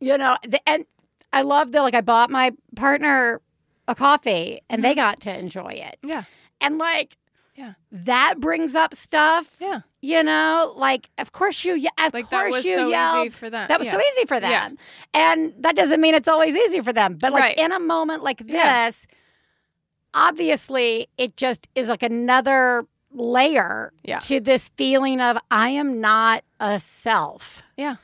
[0.00, 0.86] You know, the, and
[1.32, 1.82] I love that.
[1.82, 3.40] Like, I bought my partner
[3.88, 4.96] a coffee and they mm-hmm.
[5.00, 5.98] got to enjoy it.
[6.02, 6.24] Yeah.
[6.60, 7.16] And like,
[7.56, 7.74] Yeah.
[7.92, 9.56] that brings up stuff.
[9.60, 9.80] Yeah.
[10.00, 13.32] You know, like, of course you, of Like, that course was you so easy yelled.
[13.34, 13.68] for them.
[13.68, 14.50] That was so easy for them.
[14.50, 14.68] Yeah.
[15.12, 17.16] And that doesn't mean it's always easy for them.
[17.20, 17.58] But like Right.
[17.58, 18.90] in a moment like this, Yeah.
[20.14, 24.20] obviously it just is like another layer Yeah.
[24.20, 27.62] to this feeling of I am not a self.
[27.76, 27.96] Yeah.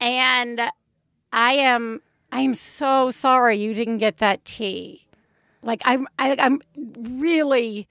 [0.00, 0.60] And
[1.32, 2.00] I am
[2.34, 5.06] I am so sorry you didn't get that tea.
[5.62, 7.86] Like I'm I, I'm really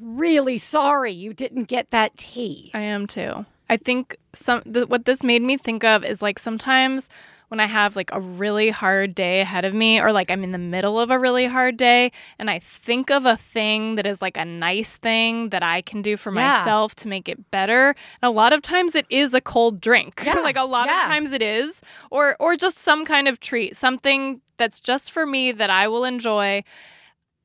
[0.00, 2.70] really sorry you didn't get that tea.
[2.72, 3.44] I am too.
[3.68, 7.10] I think some what this made me think of is like sometimes
[7.52, 10.52] when I have like a really hard day ahead of me or like I'm in
[10.52, 14.22] the middle of a really hard day and I think of a thing that is
[14.22, 16.48] like a nice thing that I can do for Yeah.
[16.60, 17.88] myself to make it better.
[18.22, 20.22] And a lot of times it is a cold drink.
[20.24, 21.00] Yeah, like a lot yeah.
[21.02, 25.26] of times it is or or just some kind of treat, something that's just for
[25.26, 26.64] me that I will enjoy.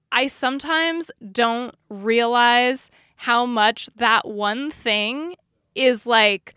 [0.10, 5.36] I sometimes don't realize how much that one thing
[5.76, 6.56] is like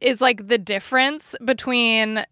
[0.00, 2.24] is like the difference between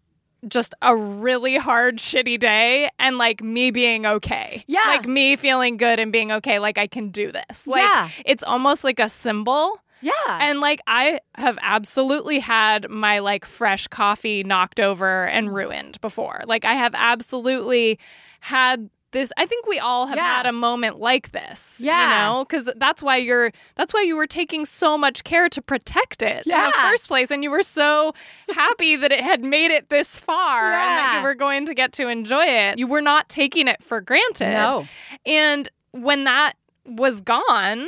[0.47, 4.63] just a really hard shitty day and like me being okay.
[4.67, 4.83] Yeah.
[4.87, 7.65] Like me feeling good and being okay like I can do this.
[7.67, 8.09] Like Yeah.
[8.25, 9.79] it's almost like a symbol.
[10.01, 10.11] Yeah.
[10.27, 16.41] And like I have absolutely had my like fresh coffee knocked over and ruined before.
[16.45, 17.99] Like I have absolutely
[18.41, 20.35] had this I think we all have Yeah.
[20.35, 21.77] had a moment like this.
[21.79, 22.01] Yeah.
[22.01, 22.09] You
[22.39, 26.21] know, cuz that's why you're that's why you were taking so much care to protect
[26.21, 26.67] it in Yeah.
[26.67, 28.13] the first place and you were so
[28.53, 31.93] happy that it had made it this far and that you were going to get
[31.93, 32.77] to enjoy it.
[32.77, 34.51] You were not taking it for granted.
[34.51, 34.85] No.
[35.25, 36.53] And when that
[36.85, 37.87] was gone,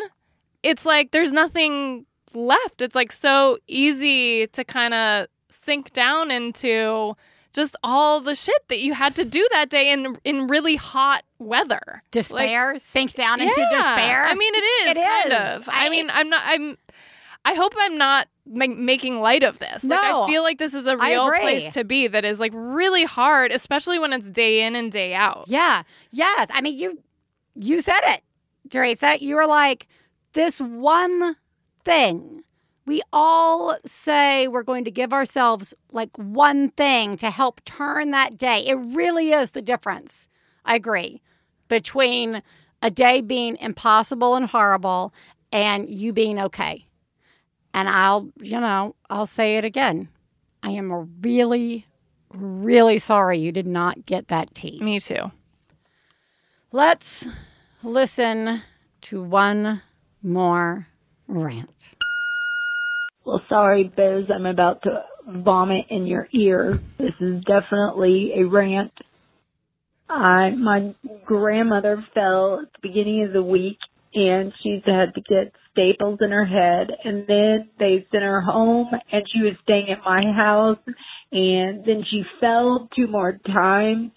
[0.64, 2.82] it's like there's nothing left.
[2.82, 7.16] It's like so easy to kind of sink down into
[7.56, 11.24] just all the shit that you had to do that day in in really hot
[11.40, 12.04] weather.
[12.12, 13.70] Despair, sink down into Yeah.
[13.72, 14.26] despair.
[14.26, 15.60] I mean, it is It kind is.
[15.62, 15.70] of.
[15.70, 16.42] I, I- mean, I'm not.
[16.46, 16.78] I'm.
[17.48, 19.84] I hope I'm not ma- making light of this.
[19.84, 20.24] Like, No.
[20.24, 22.08] I feel like this is a real place to be.
[22.08, 25.46] That is like really hard, especially when it's day in and day out.
[25.48, 25.84] Yeah.
[26.12, 26.48] Yes.
[26.52, 27.00] I mean, you
[27.56, 28.24] you said it,
[28.72, 29.18] Theresa.
[29.24, 29.88] You were like,
[30.34, 31.36] this one
[31.84, 32.44] thing.
[32.86, 38.38] We all say we're going to give ourselves like one thing to help turn that
[38.38, 38.66] day.
[38.66, 40.28] It really is the difference.
[40.66, 41.22] I agree.
[41.68, 42.44] Between
[42.82, 45.14] a day being impossible and horrible
[45.52, 46.86] and you being okay.
[47.74, 50.10] And I'll, you know, I'll say it again.
[50.62, 51.88] I am really,
[52.34, 54.80] really sorry you did not get that tea.
[54.82, 55.32] Me too.
[56.72, 57.28] Let's
[57.84, 58.62] listen
[59.02, 59.82] to one
[60.22, 60.88] more
[61.28, 61.95] rant.
[63.26, 64.26] Well, sorry, Biz.
[64.34, 66.80] I'm about to vomit in your ear.
[67.00, 68.94] This is definitely a rant.
[70.08, 70.94] I my
[71.26, 73.80] grandmother fell at the beginning of the week,
[74.14, 76.92] and she's had to get staples in her head.
[77.04, 80.78] And then they sent her home, and she was staying at my house.
[81.32, 84.12] And then she fell two more times,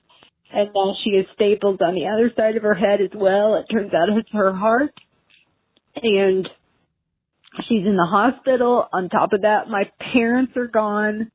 [0.53, 3.55] and now she has staples on the other side of her head as well.
[3.55, 4.93] It turns out it's her heart,
[5.97, 6.47] and
[7.67, 8.87] She's in the hospital.
[8.93, 11.31] On top of that, my parents are gone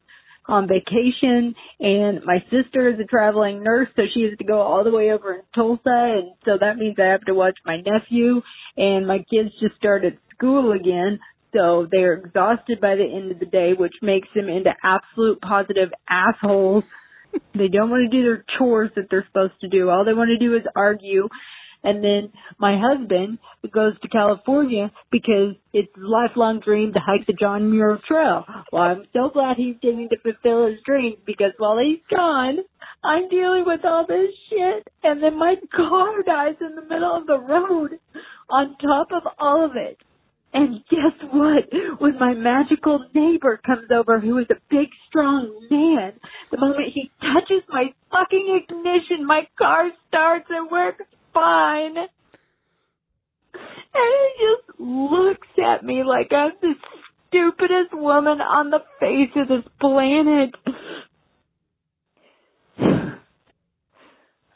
[0.47, 4.83] on vacation and my sister is a traveling nurse, so she has to go all
[4.83, 8.41] the way over in Tulsa and so that means I have to watch my nephew
[8.75, 11.19] and my kids just started school again.
[11.53, 15.89] So they're exhausted by the end of the day, which makes them into absolute positive
[16.09, 16.83] assholes.
[17.53, 19.89] they don't want to do their chores that they're supposed to do.
[19.89, 21.29] All they want to do is argue.
[21.83, 23.39] And then my husband
[23.71, 28.45] goes to California because it's his lifelong dream to hike the John Muir Trail.
[28.71, 32.59] Well, I'm so glad he's getting to fulfill his dream because while he's gone,
[33.03, 34.87] I'm dealing with all this shit.
[35.03, 37.99] And then my car dies in the middle of the road
[38.49, 39.97] on top of all of it.
[40.53, 41.63] And guess what?
[41.99, 46.13] When my magical neighbor comes over, who is a big, strong man,
[46.51, 51.97] the moment he touches my fucking ignition, my car starts and works fine.
[53.95, 56.73] And he just looks at me like I'm the
[57.27, 60.55] stupidest woman on the face of this planet.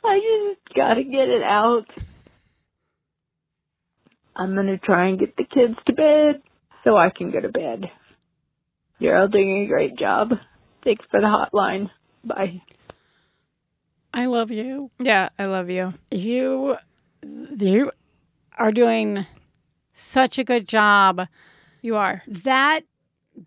[0.03, 1.85] I just gotta get it out.
[4.35, 6.41] I'm gonna try and get the kids to bed
[6.83, 7.85] so I can go to bed.
[8.99, 10.29] You're all doing a great job.
[10.83, 11.89] Thanks for the hotline.
[12.23, 12.61] Bye.
[14.17, 14.89] I love you.
[14.99, 15.93] Yeah, I love you.
[16.11, 16.77] You
[17.59, 17.91] you
[18.57, 19.25] are doing
[19.93, 21.27] such a good job.
[21.83, 22.23] You are.
[22.27, 22.81] That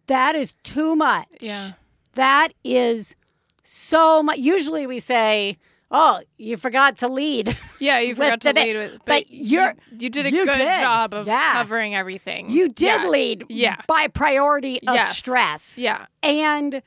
[0.07, 1.27] that is too much.
[1.41, 1.73] Yeah.
[2.15, 3.17] That is
[3.65, 4.39] so much.
[4.39, 5.59] Usually we say,
[5.91, 10.11] "Oh, you forgot to lead." Yeah, you forgot to lead with, but, you're you, you
[10.11, 10.81] did a you good did.
[10.81, 11.53] job of Yeah.
[11.55, 12.49] covering everything.
[12.49, 13.09] You did Yeah.
[13.09, 13.77] lead Yeah.
[13.89, 15.17] by priority of Yes.
[15.19, 15.79] stress.
[15.79, 16.07] Yeah.
[16.23, 16.81] And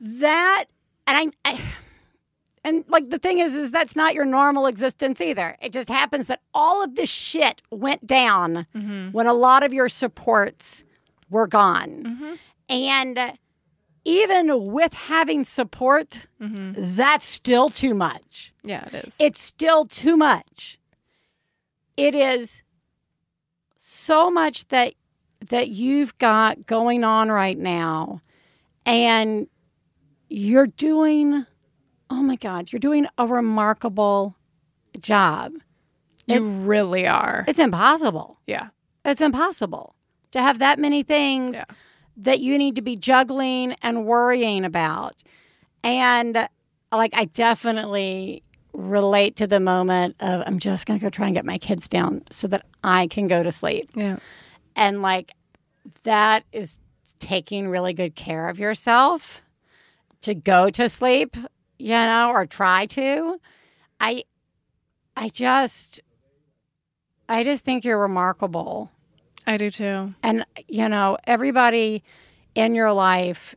[0.00, 0.64] that
[1.06, 1.60] and I, I
[2.66, 5.56] and like the thing is is that's not your normal existence either.
[5.62, 9.12] It just happens that all of this shit went down Mm-hmm.
[9.12, 10.84] when a lot of your supports
[11.30, 12.02] were gone.
[12.04, 12.34] Mm-hmm.
[12.68, 13.38] And
[14.04, 18.52] even with having support, that's still too much.
[18.58, 18.68] Mm-hmm.
[18.68, 19.16] Yeah, it is.
[19.18, 20.78] It's still too much.
[21.96, 22.62] It is
[23.78, 24.94] so much that
[25.48, 28.20] that you've got going on right now
[28.84, 29.46] and
[30.28, 31.46] you're doing
[32.10, 34.36] oh my god you're doing a remarkable
[35.00, 35.52] job
[36.26, 37.44] You really are.
[37.48, 38.68] it's impossible Yeah.
[39.04, 39.94] it's impossible
[40.32, 41.56] to have that many things
[42.16, 45.14] that you need to be juggling and worrying about
[45.84, 46.48] and
[46.92, 48.42] like i definitely
[48.72, 51.88] relate to the moment of i'm just going to go try and get my kids
[51.88, 54.16] down so that i can go to sleep Yeah.
[54.74, 55.32] and like
[56.04, 56.78] that is
[57.18, 59.42] taking really good care of yourself
[60.22, 61.36] to go to sleep
[61.78, 63.40] you know or try to
[64.00, 64.22] i
[65.16, 66.00] i just
[67.28, 68.90] i just think you're remarkable
[69.46, 70.14] I do too.
[70.22, 72.02] and you know everybody
[72.54, 73.54] in your life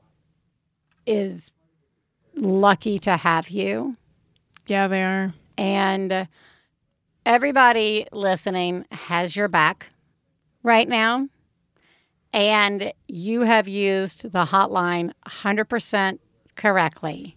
[1.06, 1.52] is
[2.36, 3.96] lucky to have you
[4.68, 5.34] Yeah, they are.
[5.58, 6.28] and
[7.26, 9.88] everybody listening has your back
[10.64, 11.28] right now.
[12.32, 16.20] And you have used the hotline 100%
[16.56, 17.36] correctly.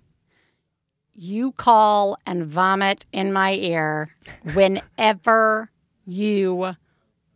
[1.15, 4.15] You call and vomit in my ear
[4.55, 5.71] whenever
[6.07, 6.75] you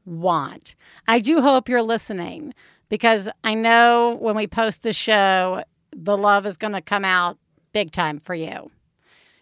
[0.05, 0.75] want.
[1.09, 2.55] I do hope you're listening
[2.89, 5.63] because I know when we post the show,
[5.95, 7.39] the love is going to come out
[7.73, 8.71] big time for you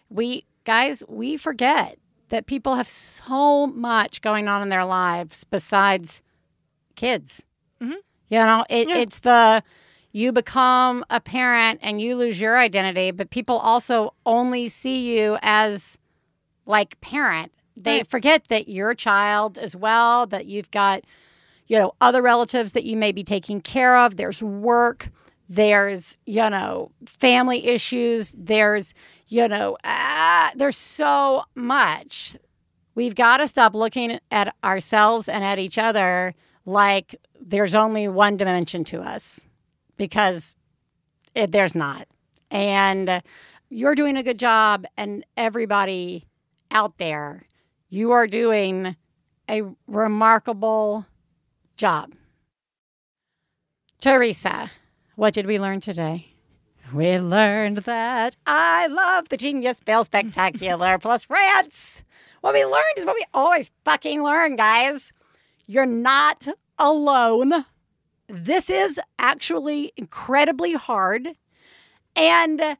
[0.09, 1.97] we guys we forget
[2.29, 6.21] that people have so much going on in their lives besides
[6.95, 7.43] kids
[7.81, 7.93] Mhm.
[8.29, 8.97] you know it, Yeah.
[8.97, 9.63] it's the
[10.15, 15.37] you become a parent and you lose your identity but people also only see you
[15.41, 15.97] as
[16.65, 17.51] like parent.
[17.75, 18.07] They Right.
[18.07, 21.03] forget that you're a child as well that you've got
[21.67, 24.15] you know other relatives that you may be taking care of.
[24.15, 25.09] There's work.
[25.49, 28.33] There's you know family issues.
[28.37, 28.93] There's
[29.27, 32.37] you know ah, there's so much.
[32.95, 36.33] We've got to stop looking at ourselves and at each other
[36.65, 39.45] like there's only one dimension to us
[39.97, 40.55] because
[41.33, 42.07] it, there's not
[42.51, 43.21] and
[43.69, 46.25] you're doing a good job and everybody
[46.71, 47.43] out there
[47.89, 48.95] you are doing
[49.49, 51.05] a remarkable
[51.77, 52.11] job
[54.05, 54.69] Theresa,
[55.15, 56.27] what did we learn today?
[56.93, 62.03] We learned that I love the Genius Fail Spectacular plus rants.
[62.41, 65.11] What we learned is what we always fucking learn, guys.
[65.65, 67.65] You're not alone.
[68.27, 71.29] This is actually incredibly hard.
[72.15, 72.77] And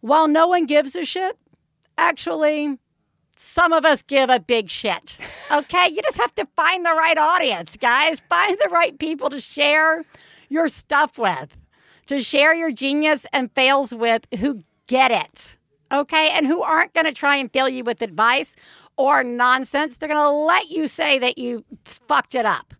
[0.00, 1.36] while no one gives a shit,
[1.96, 2.78] actually,
[3.36, 5.18] some of us give a big shit.
[5.50, 5.88] Okay?
[5.88, 8.20] you just have to find the right audience, guys.
[8.28, 10.04] Find the right people to share
[10.50, 11.56] your stuff with,
[12.08, 15.56] to share your genius and fails with who get it.
[15.90, 16.28] Okay?
[16.34, 18.56] And who aren't going to try and fill you with advice
[18.98, 19.96] or nonsense.
[19.96, 22.74] They're going to let you say that you fucked it up.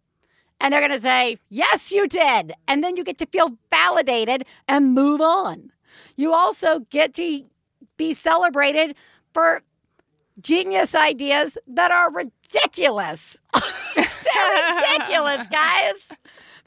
[0.60, 2.52] And they're going to say, yes, you did.
[2.66, 5.70] And then you get to feel validated and move on.
[6.16, 7.44] You also get to
[7.96, 8.96] be celebrated
[9.32, 9.62] for
[10.40, 13.38] genius ideas that are ridiculous.
[13.94, 15.94] They're ridiculous, guys.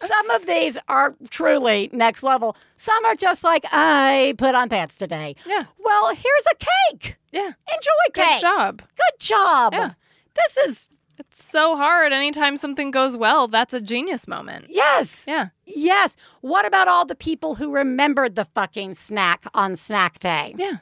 [0.05, 2.57] Some of these are truly next level.
[2.77, 5.35] Some are just like, I put on pants today.
[5.45, 5.65] Yeah.
[5.79, 6.55] Well, here's a
[6.91, 7.17] cake.
[7.31, 7.51] Yeah.
[7.71, 8.81] Enjoy Good job.
[8.81, 9.73] Good job.
[9.73, 9.91] Yeah.
[10.33, 10.87] This is,
[11.21, 12.11] It's so hard.
[12.13, 14.65] Anytime something goes well, that's a genius moment.
[14.69, 15.23] yes.
[15.27, 15.49] Yeah.
[15.65, 16.15] Yes.
[16.41, 20.55] What about all the people who remembered the fucking snack on snack day?
[20.57, 20.77] Yeah.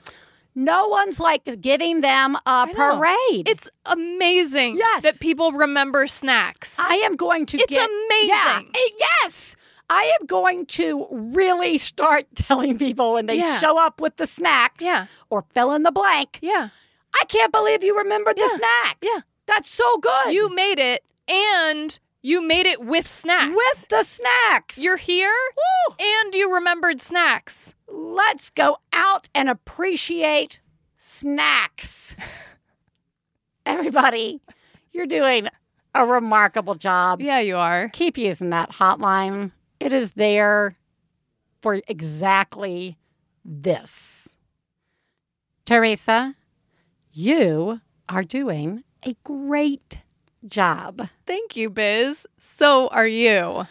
[0.56, 3.48] No one's like giving them a parade.
[3.50, 5.04] It's amazing Yes.
[5.04, 6.76] that people remember snacks.
[6.80, 8.30] I am going to It's get amazing.
[8.30, 8.62] Yeah,
[9.24, 9.56] yes.
[9.90, 13.58] I am going to really start telling people when they Yeah.
[13.60, 15.06] show up with the snacks Yeah.
[15.30, 16.40] or fill in the blank.
[16.42, 16.70] Yeah.
[17.14, 18.56] I can't believe you remembered the Yeah.
[18.58, 19.00] snacks.
[19.02, 19.20] Yeah.
[19.50, 20.34] That's so good.
[20.34, 23.56] You made it and you made it with snacks.
[23.56, 24.78] with the snacks.
[24.78, 25.96] You're here Woo.
[26.00, 27.74] and you remembered snacks.
[27.88, 30.62] Let's go out and appreciate
[30.96, 32.16] snacks.
[33.66, 34.42] Everybody,
[34.92, 35.48] you're doing
[35.96, 37.22] a remarkable job.
[37.22, 37.90] Yeah, you are.
[37.90, 39.52] Keep using that hotline.
[39.80, 40.78] It is there
[41.62, 42.98] for exactly
[43.44, 44.30] this.
[45.66, 46.36] Theresa,
[47.12, 50.00] you are doing a great
[50.46, 51.10] job.
[51.26, 52.28] Thank you, Biz.
[52.40, 53.68] So are you.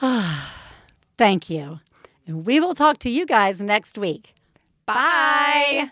[1.18, 1.80] Thank you.
[2.26, 4.34] And we will talk to you guys next week.
[4.86, 5.90] Bye.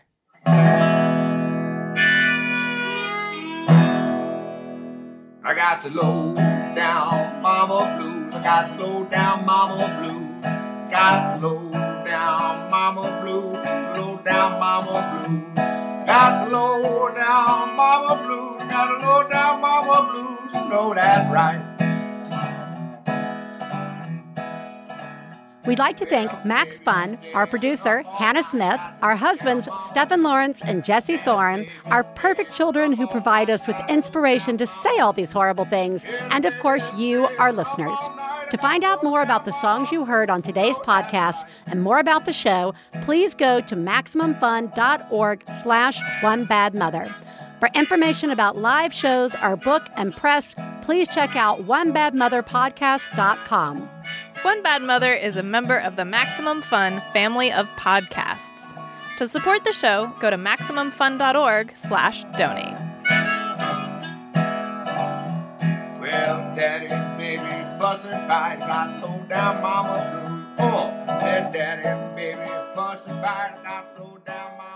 [5.49, 8.35] I got the low down mama blues.
[8.35, 10.91] I got the low down mama blues.
[10.91, 11.71] Got the low
[12.05, 13.55] down mama blues.
[13.97, 15.57] Low down mama blues.
[16.07, 21.33] Got the low down mama blues got a low down mama blues, you know that
[21.33, 21.63] right.
[25.65, 30.85] We'd like to thank Max Fun, our producer, Hannah Smith, our husbands, Stephen Lawrence and
[30.85, 35.65] Jesse Thorn, our perfect children who provide us with inspiration to say all these horrible
[35.65, 37.99] things, and of course, you, our listeners.
[38.51, 42.27] To find out more about the songs you heard on today's podcast and more about
[42.27, 47.13] the show, please go to MaximumFun.org slash One Bad Mother.
[47.59, 53.89] For information about live shows, our book, and press, please check out OneBadMotherPodcast.com.
[54.43, 58.43] One Bad Mother is a member of the Maximum Fun family of podcasts.
[59.17, 62.75] To support the show, go to MaximumFun.org slash donate.
[65.99, 67.43] Well, daddy, baby,
[67.81, 70.45] fussing fight, got low down mama blue.
[70.67, 74.76] Oh, said daddy, baby, fussing fight, got low down mama